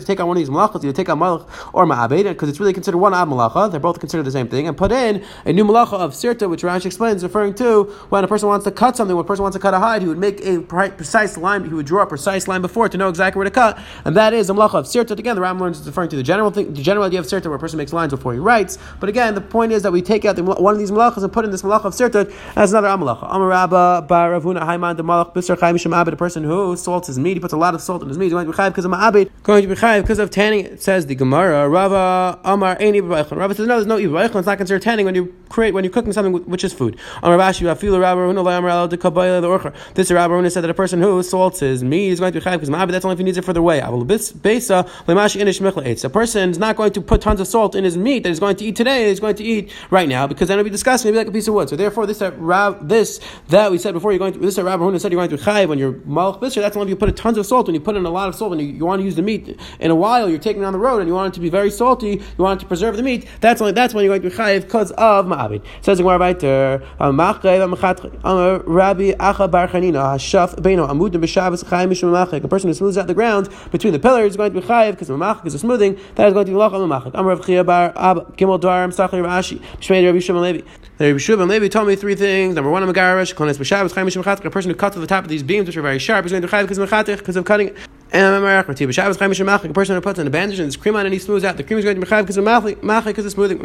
to 0.00 0.04
take 0.04 0.20
on 0.20 0.28
one 0.28 0.36
of 0.36 0.40
these 0.40 0.50
malachas, 0.50 0.82
you 0.84 0.92
take 0.92 1.08
on 1.08 1.18
malach 1.18 1.46
or 1.72 1.86
ma'abed, 1.86 2.24
because 2.24 2.48
it's 2.48 2.60
really 2.60 2.72
considered 2.72 2.98
one 2.98 3.14
ab 3.14 3.28
malacha. 3.28 3.70
They're 3.70 3.80
both 3.80 4.00
considered 4.00 4.24
the 4.24 4.30
same 4.30 4.48
thing, 4.48 4.68
and 4.68 4.76
put 4.76 4.92
in 4.92 5.24
a 5.44 5.52
new 5.52 5.64
malacha 5.64 5.94
of 5.94 6.12
sirta, 6.12 6.48
which 6.48 6.62
Rashi 6.62 6.86
explains, 6.86 7.22
referring 7.22 7.54
to 7.54 7.84
when 8.08 8.24
a 8.24 8.28
person 8.28 8.48
wants 8.48 8.64
to 8.64 8.70
cut 8.70 8.96
something, 8.96 9.16
when 9.16 9.24
a 9.24 9.26
person 9.26 9.42
wants 9.42 9.56
to 9.56 9.60
cut 9.60 9.74
a 9.74 9.78
hide, 9.78 10.02
he 10.02 10.08
would 10.08 10.18
make 10.18 10.40
a 10.44 10.60
precise 10.60 11.36
line, 11.36 11.64
he 11.64 11.74
would 11.74 11.86
draw 11.86 12.02
a 12.02 12.06
precise 12.06 12.48
line 12.48 12.62
before 12.62 12.88
to 12.88 12.96
know 12.96 13.08
exactly 13.08 13.38
where 13.38 13.44
to 13.44 13.50
cut, 13.50 13.78
and 14.04 14.16
that 14.16 14.32
is 14.32 14.50
a 14.50 14.52
malacha 14.52 14.74
of 14.74 14.86
sirta. 14.86 15.18
Again, 15.18 15.34
the 15.36 15.42
Ram 15.42 15.58
learns 15.58 15.80
is 15.80 15.86
referring 15.86 16.08
to 16.10 16.16
the 16.16 16.22
general 16.22 16.50
thing, 16.50 16.72
the 16.72 16.82
general 16.82 17.06
idea 17.06 17.20
of 17.20 17.26
sirta, 17.26 17.46
where 17.46 17.56
a 17.56 17.58
person 17.58 17.76
makes 17.76 17.92
lines 17.92 18.10
before 18.10 18.32
he 18.32 18.38
writes. 18.38 18.78
But 19.00 19.08
again, 19.08 19.34
the 19.34 19.40
point 19.40 19.72
is 19.72 19.82
that 19.82 19.92
we 19.92 20.02
take 20.02 20.24
out 20.24 20.36
the, 20.36 20.42
one 20.42 20.74
of 20.74 20.78
these 20.78 20.90
malachas 20.90 21.22
and 21.22 21.32
put 21.32 21.44
in 21.44 21.50
this 21.50 21.62
malacha 21.62 21.86
of 21.86 21.94
sirta 21.94 22.32
as 22.56 22.72
another 22.72 22.88
amalacha. 22.88 24.06
Bar 24.08 24.32
Ravuna 24.32 24.62
Haiman 24.62 24.96
the 24.96 25.04
malach 25.04 25.34
bisar 25.34 25.56
chayim 25.56 25.78
abed, 25.78 26.12
a 26.12 26.16
person 26.16 26.44
who 26.44 26.76
salts 26.78 27.06
his 27.06 27.18
meat, 27.18 27.34
he 27.34 27.40
puts 27.40 27.52
a 27.52 27.56
lot 27.56 27.74
of 27.74 27.82
salt 27.82 28.02
in 28.02 28.08
his 28.08 28.18
meat, 28.18 28.26
he's 28.26 28.32
going 28.32 28.46
to 28.46 28.52
be 28.52 28.56
chayiv 28.56 28.68
because 28.70 28.84
of 28.84 28.92
ma'abed, 28.92 29.30
going 29.42 29.62
to 29.62 29.68
be 29.68 29.74
chayiv 29.74 30.02
because 30.02 30.18
of 30.18 30.30
tanning. 30.30 30.64
It 30.64 30.82
says 30.82 31.06
the 31.06 31.14
Gemara, 31.14 31.68
Rava 31.68 32.38
Amar 32.44 32.76
Eini 32.76 33.02
Rava 33.06 33.54
says 33.54 33.66
no, 33.66 33.74
there's 33.74 33.86
no 33.86 33.98
ibn 33.98 34.16
It's 34.16 34.46
not 34.46 34.56
considered 34.56 34.82
tanning 34.82 35.04
when 35.04 35.14
you 35.14 35.34
create 35.48 35.74
when 35.74 35.84
you're 35.84 35.92
cooking 35.92 36.12
something 36.12 36.32
which 36.44 36.64
is 36.64 36.72
food. 36.72 36.98
Amar 37.22 37.36
Bashi 37.36 37.64
Afilu 37.64 38.00
Rabba 38.00 38.20
Runa 38.20 38.40
Amar 38.40 38.88
the 38.88 38.96
Kabbalah 38.96 39.40
the 39.40 39.48
Orcher. 39.48 39.74
This 39.94 40.10
Rabba 40.10 40.32
Runa 40.32 40.50
said 40.50 40.62
that 40.62 40.70
a 40.70 40.74
person 40.74 41.02
who 41.02 41.22
salts 41.22 41.60
his 41.60 41.82
meat 41.82 42.10
is 42.10 42.20
going 42.20 42.32
to 42.32 42.40
be 42.40 42.44
chayiv 42.44 42.54
because 42.54 42.70
ma'abed. 42.70 42.92
That's 42.92 43.04
only 43.04 43.14
if 43.14 43.18
he 43.18 43.24
needs 43.24 43.38
it 43.38 43.44
further 43.44 43.60
away. 43.60 43.80
Besa 43.80 44.86
Lemashi 45.06 45.40
Inish 45.42 46.04
A 46.04 46.08
person 46.08 46.50
is 46.50 46.58
not 46.58 46.76
going 46.76 46.92
to 46.92 47.00
put 47.00 47.20
tons 47.20 47.40
of 47.40 47.46
salt 47.46 47.74
in 47.74 47.84
his 47.84 47.96
meat 47.96 48.22
that 48.22 48.28
he's 48.28 48.40
going 48.40 48.56
to 48.56 48.64
eat 48.64 48.76
today. 48.76 49.08
He's 49.08 49.20
going 49.20 49.34
to 49.36 49.44
eat 49.44 49.72
right 49.90 50.08
now 50.08 50.26
because 50.26 50.48
then 50.48 50.58
it'll 50.58 50.64
be 50.64 50.70
disgusting. 50.70 51.08
It'll 51.08 51.16
be 51.16 51.18
like 51.18 51.28
a 51.28 51.32
piece 51.32 51.48
of 51.48 51.54
wood. 51.54 51.68
So 51.68 51.76
therefore, 51.76 52.06
this 52.06 52.22
uh, 52.22 52.28
that 52.30 52.38
Rab, 52.38 52.88
this 52.88 53.20
that 53.48 53.70
we 53.70 53.78
said 53.78 53.94
before, 53.94 54.12
you're 54.12 54.18
going 54.18 54.32
to 54.34 54.38
this 54.38 54.56
that 54.56 54.64
Rabba 54.64 54.84
Runa 54.84 54.98
said 54.98 55.12
you're 55.12 55.18
going 55.18 55.36
to 55.36 55.42
chayiv 55.42 55.68
when 55.68 55.78
you're 55.78 55.94
malach 55.94 56.40
bisher. 56.40 56.62
That's 56.68 56.76
only 56.76 56.88
if 56.88 56.90
you 56.90 56.96
put 56.96 57.08
a 57.08 57.12
tons 57.12 57.38
of 57.38 57.46
salt. 57.46 57.66
When 57.66 57.74
you 57.74 57.80
put 57.80 57.96
in 57.96 58.04
a 58.04 58.10
lot 58.10 58.28
of 58.28 58.34
salt, 58.34 58.52
and 58.52 58.60
you, 58.60 58.68
you 58.68 58.84
want 58.84 59.00
to 59.00 59.04
use 59.04 59.16
the 59.16 59.22
meat 59.22 59.58
in 59.80 59.90
a 59.90 59.94
while, 59.94 60.28
you're 60.28 60.38
taking 60.38 60.64
on 60.64 60.74
the 60.74 60.78
road 60.78 60.98
and 60.98 61.08
you 61.08 61.14
want 61.14 61.32
it 61.32 61.36
to 61.36 61.40
be 61.40 61.48
very 61.48 61.70
salty. 61.70 62.10
You 62.10 62.44
want 62.44 62.60
it 62.60 62.64
to 62.64 62.68
preserve 62.68 62.98
the 62.98 63.02
meat. 63.02 63.26
That's 63.40 63.62
only 63.62 63.72
that's 63.72 63.94
when 63.94 64.04
you're 64.04 64.18
going 64.18 64.20
to 64.20 64.28
be 64.28 64.36
chayiv 64.36 64.64
because 64.64 64.90
of 64.90 65.24
ma'abid. 65.24 65.64
Says 65.80 65.96
the 65.96 66.04
Gemara 66.04 66.18
weiter, 66.18 66.82
Rabbi 67.00 67.14
Acha 69.12 69.50
Bar 69.50 69.68
Chanina 69.68 70.14
Hashaf 70.14 70.56
Beino 70.56 70.86
Amudim 70.86 71.22
B'Shabbos 71.22 71.64
Chayim 71.64 71.88
Mishum 71.88 72.12
Mamachik. 72.12 72.44
A 72.44 72.48
person 72.48 72.68
who 72.68 72.74
smooths 72.74 72.98
out 72.98 73.06
the 73.06 73.14
ground 73.14 73.48
between 73.72 73.94
the 73.94 73.98
pillars 73.98 74.32
is 74.32 74.36
going 74.36 74.52
to 74.52 74.60
be 74.60 74.66
chayiv 74.66 74.90
because 74.90 75.08
mamachik 75.08 75.46
is 75.46 75.54
a 75.54 75.58
smoothing. 75.58 75.98
That 76.16 76.28
is 76.28 76.34
going 76.34 76.44
to 76.44 76.52
be 76.52 76.58
lach 76.58 76.72
mamachik. 76.72 77.12
Amar 77.14 77.34
Rav 77.34 77.46
Chia 77.46 77.64
Bar 77.64 77.94
Ab 77.96 78.36
Gimel 78.36 78.60
Dvarim 78.60 78.94
Sachli 78.94 79.22
Rashi 79.22 79.58
Shmei 79.80 80.04
Rabbi 80.04 80.18
Shimon 80.18 80.42
Levi. 80.42 80.60
Rabbi 80.98 81.16
Shimon 81.16 81.48
Levi 81.48 81.68
told 81.68 81.88
me 81.88 81.96
three 81.96 82.14
things. 82.14 82.54
Number 82.54 82.70
one, 82.70 82.82
I'm 82.82 82.90
a 82.90 82.92
B'Shabbos 82.92 83.32
Chayim 83.32 84.06
Mishum. 84.06 84.18
A 84.18 84.50
person 84.50 84.70
who 84.70 84.76
cuts 84.76 84.94
to 84.94 85.00
the 85.00 85.06
top 85.06 85.24
of 85.24 85.30
these 85.30 85.42
beams 85.42 85.68
which 85.68 85.76
are 85.76 85.82
very 85.82 85.98
sharp 85.98 86.26
is 86.26 86.32
going 86.32 86.42
to 86.42 86.48
be 86.48 86.52
chayiv 86.52 86.57
because 86.66 87.36
of 87.36 87.44
cutting. 87.44 87.74
A 88.10 89.72
person 89.74 89.94
who 89.94 90.00
puts 90.00 90.18
on 90.18 90.26
a 90.26 90.30
bandage 90.30 90.58
and 90.58 90.64
there's 90.64 90.76
cream 90.76 90.96
on 90.96 91.04
and 91.04 91.12
he 91.12 91.18
smooths 91.18 91.44
out. 91.44 91.58
The 91.58 91.62
cream 91.62 91.78
is 91.78 91.84
going 91.84 92.00
to 92.00 92.00
be 92.00 92.06
chayiv 92.06 92.22
because 92.22 92.38
of 92.38 92.44
machik 92.44 93.04
because 93.04 93.26
of 93.26 93.32
smoothing. 93.32 93.60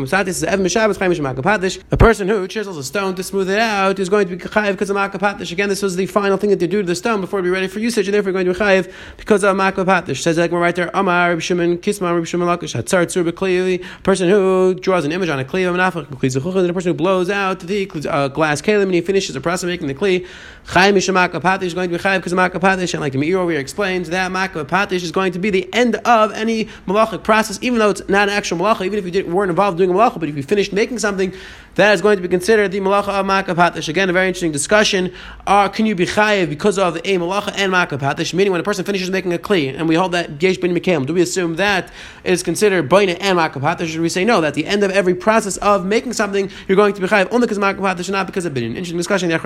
A 1.92 1.98
person 1.98 2.28
who 2.28 2.48
chisels 2.50 2.78
a 2.78 2.84
stone 2.84 3.16
to 3.16 3.24
smooth 3.24 3.50
it 3.50 3.60
out 3.60 4.00
is 4.00 4.10
going 4.10 4.28
to 4.28 4.36
be 4.36 4.44
chayiv 4.44 4.72
because 4.72 4.90
of 4.90 4.98
makapatish. 4.98 5.54
Again, 5.54 5.70
this 5.70 5.82
was 5.82 5.96
the 5.96 6.08
final 6.08 6.36
thing 6.36 6.50
that 6.50 6.60
they 6.60 6.68
do 6.68 6.82
to 6.82 6.88
the 6.88 6.94
stone 6.96 7.22
before 7.22 7.40
it 7.40 7.44
be 7.44 7.50
ready 7.50 7.68
for 7.68 7.80
usage, 7.80 8.08
and 8.08 8.14
therefore 8.14 8.34
going 8.34 8.46
to 8.46 8.52
be 8.52 8.60
chayiv 8.60 8.92
because 9.16 9.46
of 9.46 9.56
makapatish. 9.56 10.22
Says 10.22 10.38
like 10.38 10.52
right 10.52 10.76
there, 10.76 10.92
Amar 10.94 11.30
Reb 11.30 11.42
Shimon 11.42 11.78
Kisma 11.78 12.14
Reb 12.14 12.26
Shimon 12.26 12.48
Lakish 12.50 12.76
Hatzar 12.76 13.06
Tzur 13.06 13.30
Bekli. 13.30 13.82
Person 14.04 14.28
who 14.28 14.76
draws 14.76 15.06
an 15.06 15.14
image 15.14 15.30
on 15.30 15.40
a 15.40 15.46
kli 15.46 15.66
of 15.68 15.74
an 15.74 15.80
afach, 15.80 16.10
and 16.10 16.70
the 16.70 16.74
person 16.74 16.92
who 16.92 16.94
blows 16.94 17.30
out 17.30 17.62
the 17.62 17.90
uh, 18.10 18.28
glass 18.28 18.62
kalim 18.62 18.84
and 18.84 18.94
he 18.94 19.00
finishes 19.00 19.34
the 19.34 19.42
process 19.42 19.64
of 19.64 19.70
making 19.70 19.88
the 19.88 19.96
kli. 19.96 20.28
Chayiv 20.66 20.94
mishamakapatish 20.94 21.64
is 21.64 21.74
going 21.74 21.90
to 21.90 21.98
be 21.98 22.04
chayiv 22.04 22.18
because 22.18 22.34
of 22.34 22.40
makapatish, 22.40 22.94
and 22.94 23.00
like 23.00 23.14
the 23.14 23.18
Meir 23.18 23.38
over 23.38 23.52
here 23.52 23.60
explains 23.62 24.10
that 24.10 24.33
makah 24.34 24.66
patish 24.66 25.04
is 25.04 25.12
going 25.12 25.32
to 25.34 25.40
be 25.40 25.50
the 25.50 25.74
end 25.74 25.96
of 25.96 26.32
any 26.34 26.66
malachic 26.88 27.24
process, 27.24 27.60
even 27.62 27.80
though 27.80 27.92
it's 27.92 28.08
not 28.10 28.30
an 28.30 28.34
actual 28.34 28.58
malacha, 28.58 28.86
even 28.86 29.00
if 29.00 29.06
you 29.06 29.12
didn't, 29.12 29.34
weren't 29.34 29.50
involved 29.50 29.78
doing 29.78 29.90
a 29.90 29.94
malacha, 29.94 30.20
but 30.20 30.30
if 30.30 30.36
you 30.36 30.44
finished 30.44 30.74
making 30.74 31.00
something, 31.00 31.34
that 31.76 31.94
is 31.94 32.02
going 32.02 32.18
to 32.18 32.22
be 32.22 32.28
considered 32.28 32.72
the 32.72 32.80
malacha 32.80 33.10
of 33.10 33.26
makah 33.26 33.56
patish. 33.56 33.90
Again, 33.90 34.10
a 34.10 34.14
very 34.14 34.28
interesting 34.28 34.52
discussion. 34.52 35.14
Uh, 35.48 35.68
can 35.70 35.86
you 35.86 35.96
be 35.96 36.06
chayiv 36.06 36.50
because 36.50 36.78
of 36.78 36.98
a 36.98 37.00
malacha 37.00 37.54
and 37.56 37.72
makah 37.74 37.98
patish? 37.98 38.34
Meaning, 38.34 38.52
when 38.52 38.62
a 38.62 38.64
person 38.64 38.86
finishes 38.86 39.10
making 39.10 39.34
a 39.34 39.38
kli, 39.38 39.76
and 39.76 39.90
we 39.90 39.96
hold 39.96 40.12
that 40.12 40.42
yesh 40.42 40.58
mikam, 40.58 41.06
do 41.06 41.14
we 41.14 41.22
assume 41.22 41.56
that 41.56 41.92
it 42.24 42.32
is 42.32 42.44
considered 42.44 42.90
baina 42.90 43.18
and 43.20 43.40
makah 43.40 43.62
patish? 43.62 43.88
Should 43.88 44.02
we 44.02 44.10
say 44.10 44.24
no? 44.24 44.42
That 44.42 44.50
at 44.50 44.54
the 44.54 44.66
end 44.66 44.84
of 44.84 44.92
every 44.92 45.16
process 45.16 45.58
of 45.58 45.86
making 45.86 46.14
something, 46.14 46.52
you're 46.68 46.76
going 46.76 46.94
to 46.94 47.02
be 47.02 47.08
chayiv 47.08 47.28
only 47.32 47.48
because 47.48 47.58
of 47.58 47.64
makah 47.64 47.80
patish, 47.80 48.10
not 48.10 48.28
because 48.28 48.46
of 48.46 48.54
binyan. 48.54 48.76
Interesting 48.76 48.98
discussion. 48.98 49.32
A 49.32 49.40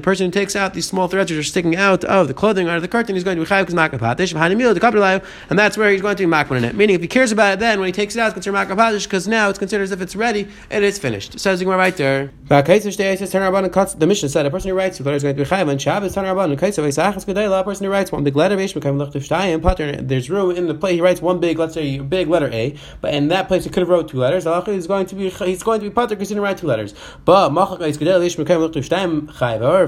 person 0.00 0.26
who 0.26 0.30
takes 0.32 0.56
out 0.56 0.74
these 0.74 0.86
small 0.86 1.06
threads 1.08 1.30
which 1.30 1.38
are 1.38 1.44
sticking 1.44 1.76
out 1.76 2.04
of 2.04 2.26
the 2.26 2.34
clothing 2.34 2.68
or 2.68 2.80
the 2.80 2.88
curtain, 2.88 3.14
he's 3.14 3.22
going 3.22 3.36
to 3.36 3.44
be 3.44 3.48
chayiv 3.48 3.66
because 3.66 3.74
makah 3.74 3.98
patish. 3.98 5.20
And 5.50 5.58
that's 5.58 5.76
where 5.76 5.90
he's 5.90 6.02
going 6.02 6.16
to 6.16 6.26
be 6.26 6.30
makah 6.32 6.56
in 6.56 6.64
it. 6.64 6.74
Meaning, 6.74 6.96
if 6.96 7.02
he 7.02 7.08
cares 7.08 7.30
about 7.30 7.52
it, 7.54 7.60
then 7.60 7.78
when 7.78 7.86
he 7.86 7.92
takes 7.92 8.16
it 8.16 8.20
out, 8.20 8.26
it's 8.26 8.34
considered 8.34 8.56
makah 8.56 8.76
patish 8.76 9.09
because 9.10 9.26
now 9.26 9.48
it's 9.48 9.58
considered 9.58 9.82
as 9.82 9.90
if 9.90 10.00
it's 10.00 10.14
ready 10.14 10.46
and 10.70 10.84
it's 10.84 10.98
finished. 10.98 11.40
Says 11.40 11.58
the 11.58 11.66
right 11.66 11.96
there. 11.96 12.30
The 12.46 14.06
mission 14.06 14.28
said 14.28 14.46
a 14.46 14.50
person 14.50 14.70
who 14.70 14.76
writes 14.76 15.00
is 15.00 15.04
going 15.04 15.18
to 15.18 15.32
be 15.32 15.44
chayiv 15.44 15.68
on 15.68 15.78
Shabbos. 15.78 16.16
A 16.16 17.64
person 17.64 17.84
who 17.84 17.90
writes 17.90 18.12
one 18.12 18.22
big 18.22 18.36
letter, 18.36 18.54
there's 18.56 20.30
room 20.30 20.56
in 20.56 20.68
the 20.68 20.74
place 20.74 20.94
he 20.94 21.00
writes 21.00 21.20
one 21.20 21.40
big, 21.40 21.58
let's 21.58 21.74
say 21.74 21.98
big 21.98 22.28
letter 22.28 22.48
A, 22.52 22.76
but 23.00 23.12
in 23.12 23.26
that 23.28 23.48
place 23.48 23.64
he 23.64 23.70
could 23.70 23.80
have 23.80 23.88
wrote 23.88 24.08
two 24.08 24.18
letters. 24.18 24.44
He's 24.66 24.86
going 24.86 25.06
to 25.06 25.14
be 25.16 25.30
he's 25.30 25.64
going 25.64 25.80
to 25.80 25.88
be 25.88 25.94
pater 25.94 26.10
because 26.10 26.28
he 26.28 26.36
didn't 26.36 26.44
write 26.44 26.58
two 26.58 26.68
letters. 26.68 26.94
But 27.24 27.50
if 27.52 27.98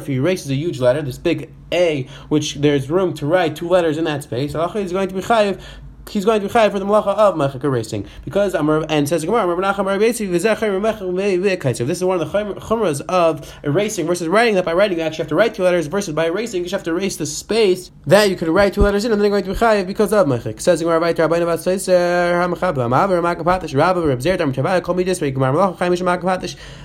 he 0.06 0.14
erases 0.14 0.50
a 0.50 0.54
huge 0.54 0.80
letter, 0.80 1.02
this 1.02 1.18
big 1.18 1.52
A, 1.70 2.08
which 2.28 2.56
there's 2.56 2.90
room 2.90 3.14
to 3.14 3.26
write 3.26 3.54
two 3.54 3.68
letters 3.68 3.98
in 3.98 4.04
that 4.04 4.24
space, 4.24 4.52
he's 4.52 4.92
going 4.92 5.08
to 5.08 5.14
be 5.14 5.20
chayiv 5.20 5.62
he's 6.12 6.26
going 6.26 6.40
to 6.40 6.46
be 6.46 6.52
chayav 6.52 6.70
for 6.72 6.78
the 6.78 6.84
malacha 6.84 7.16
of 7.16 7.34
mechak 7.36 7.64
erasing 7.64 8.06
because 8.24 8.52
Amar 8.54 8.84
and 8.90 9.08
says 9.08 9.24
Gemara 9.24 9.56
This 10.02 10.20
is 10.20 12.04
one 12.04 12.20
of 12.20 12.30
the 12.30 12.44
chumras 12.60 13.00
of 13.08 13.52
erasing 13.62 14.06
versus 14.06 14.28
writing. 14.28 14.54
That 14.54 14.66
by 14.66 14.74
writing 14.74 14.98
you 14.98 15.04
actually 15.04 15.22
have 15.22 15.28
to 15.28 15.34
write 15.34 15.54
two 15.54 15.62
letters 15.62 15.86
versus 15.86 16.14
by 16.14 16.26
erasing 16.26 16.58
you 16.58 16.64
just 16.64 16.72
have 16.72 16.82
to 16.84 16.90
erase 16.90 17.16
the 17.16 17.24
space 17.24 17.90
that 18.06 18.28
you 18.28 18.36
could 18.36 18.48
write 18.48 18.74
two 18.74 18.82
letters 18.82 19.06
in, 19.06 19.12
and 19.12 19.20
then 19.20 19.30
you're 19.30 19.40
going 19.40 19.54
to 19.54 19.58
be 19.58 19.66
chayav 19.66 19.86
because 19.86 20.12
of 20.12 20.26
mechak. 20.26 20.60
Says 20.60 20.80
Gemara 20.80 21.00
there. 21.14 21.28
Rabbeinu 21.28 21.42
about 21.42 21.62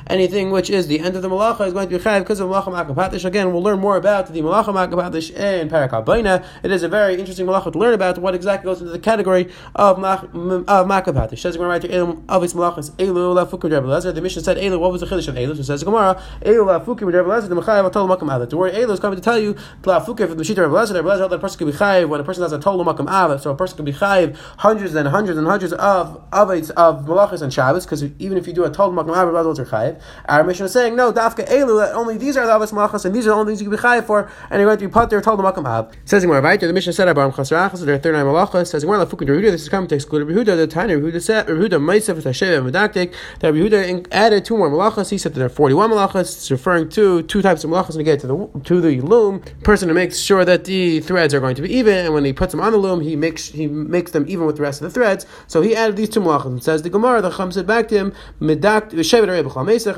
Anything 0.10 0.52
which 0.52 0.70
is 0.70 0.88
the 0.88 1.00
end 1.00 1.16
of 1.16 1.22
the 1.22 1.30
malacha 1.30 1.68
is 1.68 1.74
going 1.74 1.90
to 1.90 1.98
be 1.98 2.04
chayav 2.04 2.20
because 2.20 2.40
of 2.40 2.50
malacha 2.50 2.68
makapatish. 2.68 3.26
Again, 3.26 3.52
we'll 3.52 3.64
learn 3.64 3.80
more 3.80 3.98
about 3.98 4.32
the 4.32 4.40
malacha 4.40 4.68
makapatish 4.68 5.32
in 5.32 5.68
parakal 5.70 6.44
It 6.64 6.72
is 6.72 6.84
a 6.84 6.88
very 6.88 7.16
interesting 7.16 7.46
malacha 7.46 7.74
to 7.74 7.80
learn 7.80 7.94
about 7.94 8.18
what 8.20 8.34
exactly 8.34 8.70
goes 8.70 8.80
into 8.80 8.92
the 8.92 9.00
category 9.00 9.17
of 9.20 9.98
makapatish. 9.98 11.40
Says 11.40 11.56
Gemara 11.56 11.70
right 11.70 11.82
there. 11.82 12.04
Of 12.30 12.44
its 12.44 12.54
malachas 12.54 12.92
elu 12.92 13.36
lafukim 13.36 13.64
Rebbe 13.64 13.88
Lezer. 13.88 14.14
The 14.14 14.22
mission 14.22 14.44
said 14.44 14.58
elu. 14.58 14.80
What 14.80 14.92
was 14.92 15.02
the 15.02 15.08
chiddush 15.08 15.28
of 15.28 15.36
elu? 15.36 15.56
So 15.56 15.64
says 15.64 15.84
Gemara 15.84 16.22
elu 16.42 16.66
lafukim 16.66 17.08
Rebbe 17.08 17.28
Lezer. 17.28 17.50
The 17.50 17.56
mechayev 17.56 17.90
atol 17.92 18.08
makam 18.08 18.30
avet. 18.30 18.50
The 18.50 18.58
word 18.58 18.74
elu 18.74 18.92
is 18.92 19.00
coming 19.00 19.18
to 19.18 19.22
tell 19.22 19.40
you 19.40 19.56
lafukim 19.84 20.28
from 20.28 20.38
the 20.38 20.44
of 20.44 20.50
Rebbe 20.50 20.70
Lezer. 20.70 20.96
Rebbe 20.96 21.10
Lezer 21.10 21.30
that 21.30 21.36
a 21.36 21.40
person 21.40 21.58
can 21.60 21.68
be 21.68 21.74
chayiv 21.74 22.10
when 22.10 22.20
a 22.20 22.24
person 22.24 22.44
has 22.44 22.52
a 22.52 22.60
total 22.60 22.86
makam 22.86 23.08
avet. 23.08 23.42
So 23.42 23.52
a 23.52 23.56
person 23.56 23.78
can 23.78 23.86
be 23.86 23.94
chayiv 23.94 24.36
hundreds 24.58 24.96
and 24.96 25.08
hundreds 25.08 25.38
and 25.38 25.48
hundreds 25.48 25.74
of 25.74 26.30
avets 26.32 26.72
of 26.72 27.06
malachas 27.06 27.42
and 27.42 27.54
Shabbos 27.54 27.86
because 27.86 28.04
even 28.20 28.38
if 28.38 28.48
you 28.48 28.54
do 28.54 28.64
a 28.64 28.70
total 28.70 28.92
makam 28.94 29.16
avet, 29.16 29.28
Rebbe 29.28 29.44
Lezer 29.44 29.66
chayiv. 29.68 30.02
Our 30.28 30.44
mission 30.44 30.66
is 30.66 30.74
saying 30.74 30.96
no 30.96 31.12
dafka 31.12 31.48
elu 31.48 31.80
that 31.86 31.96
only 31.96 32.18
these 32.18 32.38
are 32.38 32.46
the 32.46 32.54
avets 32.54 32.72
malachas 32.72 33.06
and 33.06 33.16
these 33.16 33.26
are 33.28 33.32
the 33.32 33.36
only 33.36 33.52
things 33.52 33.62
you 33.62 33.70
can 33.70 33.78
be 33.78 33.82
chayiv 33.82 34.06
for 34.06 34.30
and 34.50 34.60
you're 34.60 34.68
going 34.68 34.78
to 34.78 34.88
be 34.88 34.92
put 34.92 35.10
there 35.10 35.22
total 35.22 35.44
makam 35.44 35.64
avet. 35.64 35.94
Says 36.06 36.24
Gemara 36.24 36.42
right 36.42 36.60
there. 36.60 36.68
The 36.68 36.74
mission 36.74 36.94
said 36.94 37.08
about 37.08 37.34
chasrachas. 37.34 37.86
There 37.86 37.96
are 37.96 37.98
thirty 37.98 38.18
nine 38.18 38.26
malachas. 38.26 38.68
Says 38.68 38.84
Gemara 38.84 38.97
lafukim 39.06 39.28
Rehuda. 39.28 39.52
This 39.52 39.64
is 39.64 39.70
coming 39.70 39.88
to 39.90 39.96
exclude 39.96 40.28
Rehuda. 40.28 40.56
The 40.58 40.68
Tanya 40.68 40.98
Rehuda 41.00 41.22
said 41.22 41.48
Rehuda 41.48 41.80
Ma'isef 41.80 42.16
and 42.16 42.74
Medaktik. 42.74 43.14
That 43.40 43.54
Rehuda 43.54 44.08
added 44.12 44.46
two 44.46 44.58
more 44.58 44.70
malachas. 44.70 45.10
He 45.10 45.18
said 45.18 45.34
that 45.34 45.40
there 45.40 45.48
are 45.48 45.50
forty 45.50 45.74
one 45.74 45.90
malachas. 45.90 46.22
It's 46.22 46.52
referring 46.52 46.90
to 46.90 47.24
two 47.24 47.42
types 47.42 47.64
of 47.64 47.70
malachas. 47.70 47.96
And 47.96 48.06
get 48.06 48.20
to 48.22 48.28
the 48.28 48.50
to 48.66 48.82
the 48.82 49.02
loom, 49.02 49.42
person 49.64 49.90
who 49.90 49.96
makes 49.96 50.20
sure 50.20 50.46
that 50.46 50.66
the 50.66 51.00
threads 51.00 51.34
are 51.34 51.40
going 51.40 51.56
to 51.56 51.62
be 51.62 51.74
even, 51.74 52.06
and 52.06 52.14
when 52.14 52.26
he 52.26 52.34
puts 52.34 52.52
them 52.52 52.62
on 52.62 52.72
the 52.72 52.78
loom, 52.78 53.02
he 53.02 53.16
makes 53.16 53.50
he 53.50 53.68
makes 53.68 54.12
them 54.12 54.26
even 54.28 54.46
with 54.46 54.56
the 54.58 54.62
rest 54.62 54.82
of 54.82 54.86
the 54.92 54.94
threads. 54.94 55.26
So 55.48 55.62
he 55.62 55.76
added 55.76 55.96
these 55.96 56.10
two 56.10 56.22
malachas. 56.22 56.46
And 56.46 56.64
says 56.64 56.82
the 56.82 56.90
Gemara, 56.90 57.22
the 57.22 57.32
Chum 57.32 57.52
said 57.52 57.68
back 57.68 57.88
to 57.90 57.96
him, 57.96 58.14
Medak 58.40 58.92
Shevet 58.92 59.28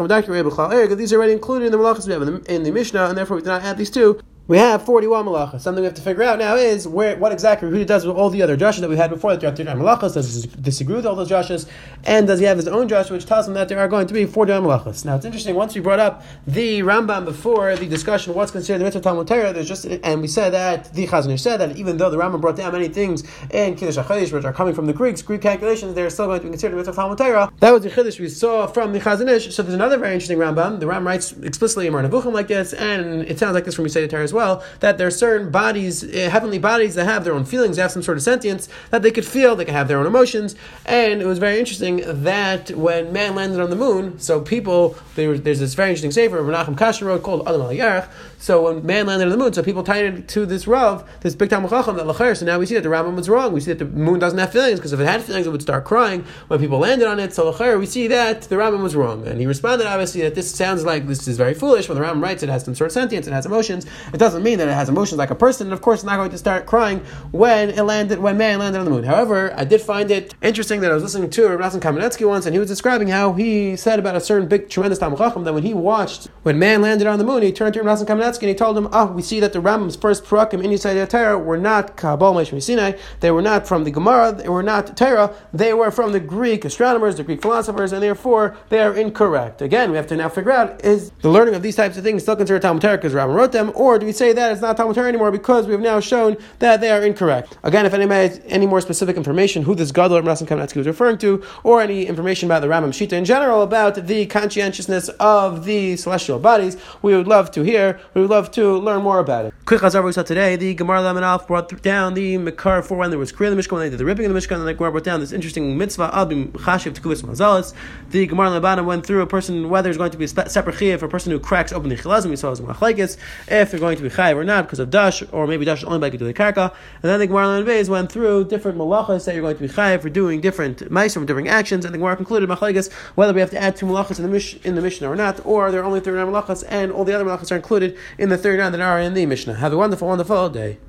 Medak 0.10 0.26
Rebechal 0.26 0.74
Erg. 0.74 0.98
These 0.98 1.14
are 1.14 1.18
already 1.18 1.34
included 1.34 1.66
in 1.66 1.72
the 1.72 1.78
malachas 1.78 2.08
we 2.08 2.14
have 2.14 2.22
in 2.24 2.42
the, 2.42 2.54
in 2.56 2.64
the 2.64 2.72
Mishnah, 2.72 3.06
and 3.06 3.18
therefore 3.18 3.38
we 3.38 3.44
did 3.44 3.50
not 3.50 3.64
add 3.64 3.78
these 3.78 3.90
two 3.90 4.20
we 4.50 4.58
have 4.58 4.84
41 4.84 5.26
malachas. 5.26 5.62
Something 5.62 5.84
we 5.84 5.86
have 5.86 5.94
to 5.94 6.02
figure 6.02 6.24
out 6.24 6.40
now 6.40 6.56
is 6.56 6.88
where 6.88 7.16
what 7.18 7.32
exactly 7.32 7.70
Rehuda 7.70 7.86
does 7.86 8.06
with 8.06 8.16
all 8.16 8.32
the 8.32 8.42
other 8.42 8.58
drushes 8.58 8.80
that 8.80 8.90
we 8.90 8.98
had 8.98 9.12
before 9.12 9.30
that 9.32 9.42
there 9.42 9.52
are 9.52 9.56
39 9.56 9.78
malachas. 9.78 10.16
Does 10.16 10.44
he 10.44 10.50
disagree 10.60 10.96
with 10.96 11.06
all 11.06 11.16
those 11.16 11.30
drushes? 11.30 11.70
And 12.04 12.26
does 12.26 12.40
he 12.40 12.46
have 12.48 12.58
his 12.58 12.68
own 12.68 12.90
drush 12.90 13.12
which 13.12 13.28
tells 13.28 13.48
him 13.48 13.54
that 13.54 13.70
there 13.70 13.78
are 13.78 13.88
going 13.88 14.08
to 14.08 14.14
be 14.14 14.26
41 14.26 14.64
malachas? 14.64 15.06
Now 15.06 15.18
it's 15.18 15.26
interesting, 15.26 15.54
once 15.54 15.76
we 15.76 15.82
brought 15.82 16.00
up 16.00 16.24
the 16.48 16.80
Rambam 16.80 17.26
before 17.26 17.76
the 17.76 17.86
discussion 17.86 18.34
what's 18.34 18.52
considered 18.52 18.80
the 18.80 18.86
mitzvah 18.86 19.02
Talmud 19.02 19.28
Torah, 19.28 19.54
there's 19.54 19.68
just, 19.68 19.86
and 19.86 20.20
we 20.20 20.28
said 20.28 20.50
that, 20.54 20.92
the 20.96 21.06
Chazon 21.06 21.40
said 21.40 21.58
that 21.58 21.78
even 21.78 21.98
though 21.98 22.10
the 22.10 22.18
Rambam 22.18 22.42
brought 22.42 22.56
down 22.56 22.72
many 22.72 22.88
things 22.88 23.24
in 23.52 23.76
Kiddush 23.76 23.98
HaChadosh, 23.98 24.34
which 24.34 24.46
are 24.46 24.54
coming 24.54 24.74
from 24.74 24.88
the 24.88 24.94
Greeks, 24.94 25.22
Greek 25.22 25.44
calculations, 25.44 25.94
they're 25.94 26.10
still 26.10 26.26
going 26.26 26.40
to 26.40 26.46
be 26.46 26.50
considered 26.50 26.74
the 26.74 26.78
mitzvah 26.78 26.96
Talmud 26.96 27.20
Torah. 27.20 27.52
That 27.60 27.70
was 27.70 27.84
the 27.84 27.92
Chiddush 27.92 28.20
we 28.20 28.30
saw 28.30 28.66
from 28.66 28.94
the 28.94 29.00
Chazon 29.00 29.52
So 29.52 29.62
there's 29.62 29.76
another 29.76 30.00
very 30.00 30.14
interesting 30.16 30.40
Rambam. 30.40 30.80
The 30.80 30.88
Ram 30.88 31.06
writes 31.06 31.34
explicitly 31.34 31.86
in 31.86 31.94
Moreh 31.94 32.10
Nevuchim 32.10 32.34
like 32.34 32.48
this, 32.48 32.74
and 32.74 33.22
it 33.26 33.38
sounds 33.38 33.54
like 33.54 33.66
this 33.66 33.76
from 33.76 33.86
Yisrael 33.86 34.10
Torah 34.10 34.24
as 34.24 34.34
well, 34.34 34.39
that 34.80 34.98
there's 34.98 35.16
certain 35.16 35.52
bodies, 35.52 36.04
uh, 36.04 36.30
heavenly 36.30 36.60
bodies 36.60 36.96
that 36.96 37.06
have 37.06 37.24
their 37.24 37.34
own 37.34 37.46
feelings, 37.46 37.78
have 37.78 37.92
some 37.92 38.04
sort 38.04 38.18
of 38.18 38.24
sentience, 38.24 38.68
that 38.92 39.02
they 39.02 39.12
could 39.12 39.26
feel, 39.26 39.56
they 39.56 39.66
could 39.66 39.74
have 39.74 39.88
their 39.88 40.00
own 40.00 40.06
emotions. 40.06 40.56
And 40.86 41.22
it 41.22 41.26
was 41.26 41.40
very 41.40 41.60
interesting 41.60 42.02
that 42.06 42.72
when 42.72 43.14
man 43.14 43.36
landed 43.36 43.60
on 43.60 43.70
the 43.70 43.76
moon, 43.76 44.20
so 44.20 44.42
people, 44.42 44.98
there, 45.16 45.38
there's 45.38 45.60
this 45.60 45.74
very 45.74 45.90
interesting 45.90 46.12
sefer, 46.12 46.38
Menachem 46.42 46.76
Kasher 46.78 47.06
wrote 47.06 47.24
called 47.24 47.48
Adam 47.48 47.62
al 47.62 48.08
So 48.38 48.64
when 48.64 48.86
man 48.86 49.06
landed 49.06 49.26
on 49.26 49.32
the 49.32 49.38
moon, 49.38 49.54
so 49.54 49.64
people 49.64 49.84
tied 49.84 50.06
it 50.06 50.28
to 50.30 50.46
this 50.46 50.68
Rav, 50.68 51.08
this 51.22 51.36
big 51.36 51.50
Talmud 51.50 51.70
Chacham, 51.70 51.98
that 51.98 52.08
Lacher. 52.08 52.36
So 52.36 52.46
now 52.46 52.60
we 52.60 52.66
see 52.66 52.76
that 52.76 52.84
the 52.84 52.90
Rambam 52.90 53.16
was 53.16 53.30
wrong. 53.30 53.54
We 53.54 53.60
see 53.60 53.74
that 53.74 53.80
the 53.80 53.86
moon 53.86 54.20
doesn't 54.20 54.40
have 54.40 54.52
feelings, 54.52 54.80
because 54.80 54.94
if 54.94 55.00
it 55.00 55.06
had 55.06 55.24
feelings, 55.24 55.48
it 55.48 55.52
would 55.52 55.62
start 55.62 55.86
crying 55.86 56.26
when 56.48 56.60
people 56.60 56.80
landed 56.80 57.08
on 57.08 57.20
it. 57.20 57.34
So 57.34 57.50
Lacher, 57.52 57.78
we 57.80 57.86
see 57.86 58.08
that 58.08 58.44
the 58.44 58.56
Rambam 58.56 58.84
was 58.84 58.96
wrong. 58.96 59.28
And 59.28 59.40
he 59.40 59.46
responded, 59.46 59.88
obviously, 59.88 60.22
that 60.22 60.36
this 60.36 60.54
sounds 60.54 60.86
like 60.86 61.08
this 61.08 61.28
is 61.28 61.38
very 61.38 61.54
foolish. 61.54 61.90
When 61.90 61.98
the 61.98 62.04
Rambam 62.04 62.22
writes 62.22 62.44
it 62.44 62.50
has 62.50 62.64
some 62.64 62.76
sort 62.76 62.88
of 62.88 62.94
sentience, 62.94 63.28
it 63.28 63.34
has 63.34 63.46
emotions. 63.46 63.86
It 64.14 64.18
doesn't 64.18 64.29
mean 64.36 64.58
that 64.60 64.68
it 64.68 64.74
has 64.74 64.90
emotions 64.90 65.18
like 65.18 65.32
a 65.32 65.36
person, 65.36 65.68
and 65.68 65.74
of 65.74 65.82
course, 65.82 66.00
it's 66.00 66.06
not 66.06 66.18
going 66.18 66.32
to 66.32 66.38
start 66.38 66.66
crying 66.66 67.00
when 67.32 67.70
it 67.70 67.84
landed, 67.84 68.20
when 68.20 68.38
man 68.38 68.60
landed 68.60 68.80
on 68.80 68.86
the 68.86 68.92
moon. 68.92 69.04
However, 69.04 69.54
I 69.56 69.66
did 69.66 69.82
find 69.82 70.12
it 70.12 70.36
interesting 70.42 70.82
that 70.82 70.92
I 70.92 70.94
was 70.94 71.04
listening 71.04 71.30
to 71.32 71.48
Rav 71.48 71.74
Kamenetsky 71.74 72.28
once, 72.28 72.46
and 72.46 72.54
he 72.54 72.60
was 72.60 72.68
describing 72.68 73.08
how 73.08 73.34
he 73.34 73.76
said 73.76 74.00
about 74.00 74.16
a 74.16 74.22
certain 74.22 74.48
big, 74.48 74.70
tremendous 74.70 75.00
Talmud 75.00 75.18
Chacham 75.20 75.44
that 75.44 75.54
when 75.54 75.64
he 75.64 75.74
watched 75.74 76.28
when 76.44 76.60
man 76.60 76.82
landed 76.82 77.08
on 77.08 77.18
the 77.18 77.26
moon, 77.26 77.42
he 77.42 77.52
turned 77.52 77.74
to 77.74 77.82
Rav 77.82 78.00
Kamenetsky 78.00 78.44
and 78.44 78.50
he 78.50 78.56
told 78.56 78.78
him, 78.78 78.88
"Oh, 78.92 79.08
we 79.08 79.22
see 79.22 79.40
that 79.40 79.54
the 79.54 79.62
Rambam's 79.62 79.96
first 79.96 80.24
parakim 80.26 80.64
in 80.64 80.72
Yisrael 80.72 81.08
Torah 81.08 81.38
were 81.38 81.58
not 81.58 81.96
Kabbalah 81.96 82.44
Meshmi 82.44 82.62
Sinai. 82.62 82.94
They 83.20 83.32
were 83.32 83.42
not 83.42 83.68
from 83.68 83.84
the 83.84 83.92
Gemara. 83.92 84.32
They 84.32 84.50
were 84.50 84.64
not 84.64 84.96
Torah. 84.96 85.32
They 85.54 85.74
were 85.74 85.92
from 85.92 86.12
the 86.12 86.20
Greek 86.20 86.66
astronomers, 86.66 87.18
the 87.18 87.24
Greek 87.24 87.42
philosophers, 87.42 87.92
and 87.94 88.04
therefore 88.04 88.58
they 88.70 88.80
are 88.80 88.94
incorrect." 88.94 89.62
Again, 89.62 89.92
we 89.92 89.98
have 89.98 90.08
to 90.08 90.16
now 90.16 90.30
figure 90.30 90.52
out: 90.52 90.84
is 90.84 91.12
the 91.22 91.30
learning 91.30 91.56
of 91.56 91.62
these 91.62 91.76
types 91.76 91.98
of 91.98 92.04
things 92.04 92.24
still 92.24 92.36
considered 92.36 92.62
Talmud 92.62 92.82
Torah 92.82 92.98
because 92.98 93.14
Rambam 93.14 93.36
wrote 93.36 93.52
them, 93.52 93.72
or 93.76 94.00
do 94.00 94.06
we 94.10 94.14
say 94.14 94.34
that 94.34 94.52
it's 94.52 94.60
not 94.60 94.76
Talmud 94.76 94.96
Torah 94.96 95.08
anymore 95.08 95.30
because 95.30 95.68
we 95.68 95.74
have 95.74 95.82
now 95.82 96.00
shown 96.00 96.36
that 96.58 96.82
they 96.82 96.90
are 96.90 97.04
incorrect. 97.04 97.60
Again, 97.62 97.86
if 97.86 97.94
anybody 97.94 98.28
has 98.28 98.42
any 98.48 98.66
more 98.66 98.82
specific 98.82 99.16
information 99.16 99.62
who 99.62 99.76
this 99.76 99.92
Gadol 99.92 100.24
Rasim 100.24 100.48
Kamenetsky 100.48 100.78
was 100.78 100.88
referring 100.88 101.20
to, 101.20 101.44
or 101.64 101.80
any 101.80 102.08
information 102.08 102.48
about 102.48 102.62
the 102.62 102.68
Rambam 102.68 102.90
Shita 102.90 103.14
in 103.14 103.24
general 103.24 103.62
about 103.62 104.08
the 104.08 104.26
conscientiousness 104.26 105.10
of 105.20 105.66
the 105.66 105.96
celestial 105.96 106.40
bodies, 106.40 106.76
we 107.04 107.16
would 107.16 107.28
love 107.28 107.52
to 107.52 107.62
hear. 107.62 108.00
We 108.16 108.22
would 108.22 108.32
love 108.32 108.50
to 108.54 108.80
learn 108.80 109.04
more 109.04 109.20
about 109.20 109.46
it. 109.46 109.54
Quick 109.66 109.82
Chazar 109.82 110.04
we 110.04 110.12
saw 110.12 110.24
today, 110.24 110.56
the 110.56 110.74
Gemara 110.74 111.02
Lamanaf 111.02 111.46
brought 111.46 111.70
down 111.84 112.16
the 112.16 112.40
Makar 112.40 112.82
for 112.82 112.98
when 112.98 113.12
there 113.12 113.20
was 113.20 113.32
Kriya 113.32 113.52
the 113.52 113.62
Mishkan, 113.62 113.74
when 113.74 113.82
they 113.82 113.90
did 113.92 114.00
the 114.00 114.06
ripping 114.06 114.26
of 114.26 114.34
the 114.34 114.40
Mishkan, 114.40 114.56
and 114.56 114.68
the 114.68 114.74
Gemara 114.74 114.90
brought 114.90 115.04
down 115.04 115.20
this 115.20 115.32
interesting 115.32 115.78
mitzvah 115.78 116.10
Abim 116.16 116.52
Chashiv 116.54 116.96
Tekuvis 116.96 117.22
Mazalis. 117.22 117.76
The 118.10 118.26
Gemara 118.26 118.60
Labanam 118.60 118.86
went 118.86 119.06
through 119.06 119.22
a 119.22 119.28
person 119.28 119.70
whether 119.70 119.88
it's 119.88 120.00
going 120.00 120.10
to 120.10 120.18
be 120.18 120.26
a 120.26 120.28
separate 120.28 120.78
chiyah 120.78 120.98
for 120.98 121.06
a 121.06 121.10
person 121.10 121.32
who 121.32 121.40
cracks 121.40 121.72
open 121.72 121.90
the 121.90 121.96
chilazim. 121.96 122.32
We 122.32 122.36
saw 122.38 122.50
as 122.50 122.60
machlekes 122.60 123.18
if 123.48 123.70
they're 123.70 123.80
going 123.80 123.99
to 124.00 124.10
be 124.10 124.16
chayiv 124.16 124.36
or 124.36 124.44
not 124.44 124.66
because 124.66 124.80
of 124.80 124.90
dash 124.90 125.24
or 125.32 125.46
maybe 125.46 125.66
dash 125.66 125.84
only 125.84 126.00
by 126.00 126.10
the 126.10 126.34
Karka. 126.34 126.74
And 127.02 127.10
then 127.12 127.20
the 127.20 127.28
Gemara 127.28 127.50
and 127.50 127.68
Beis 127.68 127.88
went 127.88 128.12
through 128.12 128.46
different 128.46 128.78
malachas 128.78 129.26
that 129.26 129.36
you're 129.36 129.44
going 129.44 129.56
to 129.58 129.62
be 129.62 129.70
chayiv 129.70 130.02
for 130.02 130.10
doing 130.10 130.42
different 130.42 130.80
from 130.80 131.26
different 131.26 131.48
actions. 131.48 131.86
And 131.86 131.94
the 131.94 132.00
Gemara 132.00 132.16
concluded 132.16 132.50
machlekes 132.50 132.92
whether 133.16 133.34
we 133.34 133.40
have 133.40 133.52
to 133.52 133.62
add 133.62 133.76
two 133.76 133.86
malachas 133.86 134.18
in 134.18 134.24
the 134.24 134.30
mish 134.30 134.56
in 134.66 134.76
the 134.76 134.82
Mishnah 134.82 135.10
or 135.10 135.16
not, 135.16 135.46
or 135.46 135.72
there 135.72 135.82
are 135.82 135.86
only 135.86 136.00
39 136.00 136.28
malachas 136.28 136.64
and 136.68 136.92
all 136.92 137.06
the 137.06 137.14
other 137.14 137.26
malachas 137.26 137.52
are 137.52 137.56
included 137.56 137.96
in 138.18 138.30
the 138.30 138.38
39 138.38 138.72
that 138.72 138.82
are 138.82 139.00
in 139.00 139.14
the 139.14 139.26
Mishnah. 139.28 139.54
Have 139.54 139.74
a 139.74 139.78
wonderful, 139.78 140.08
wonderful 140.08 140.50
day. 140.50 140.80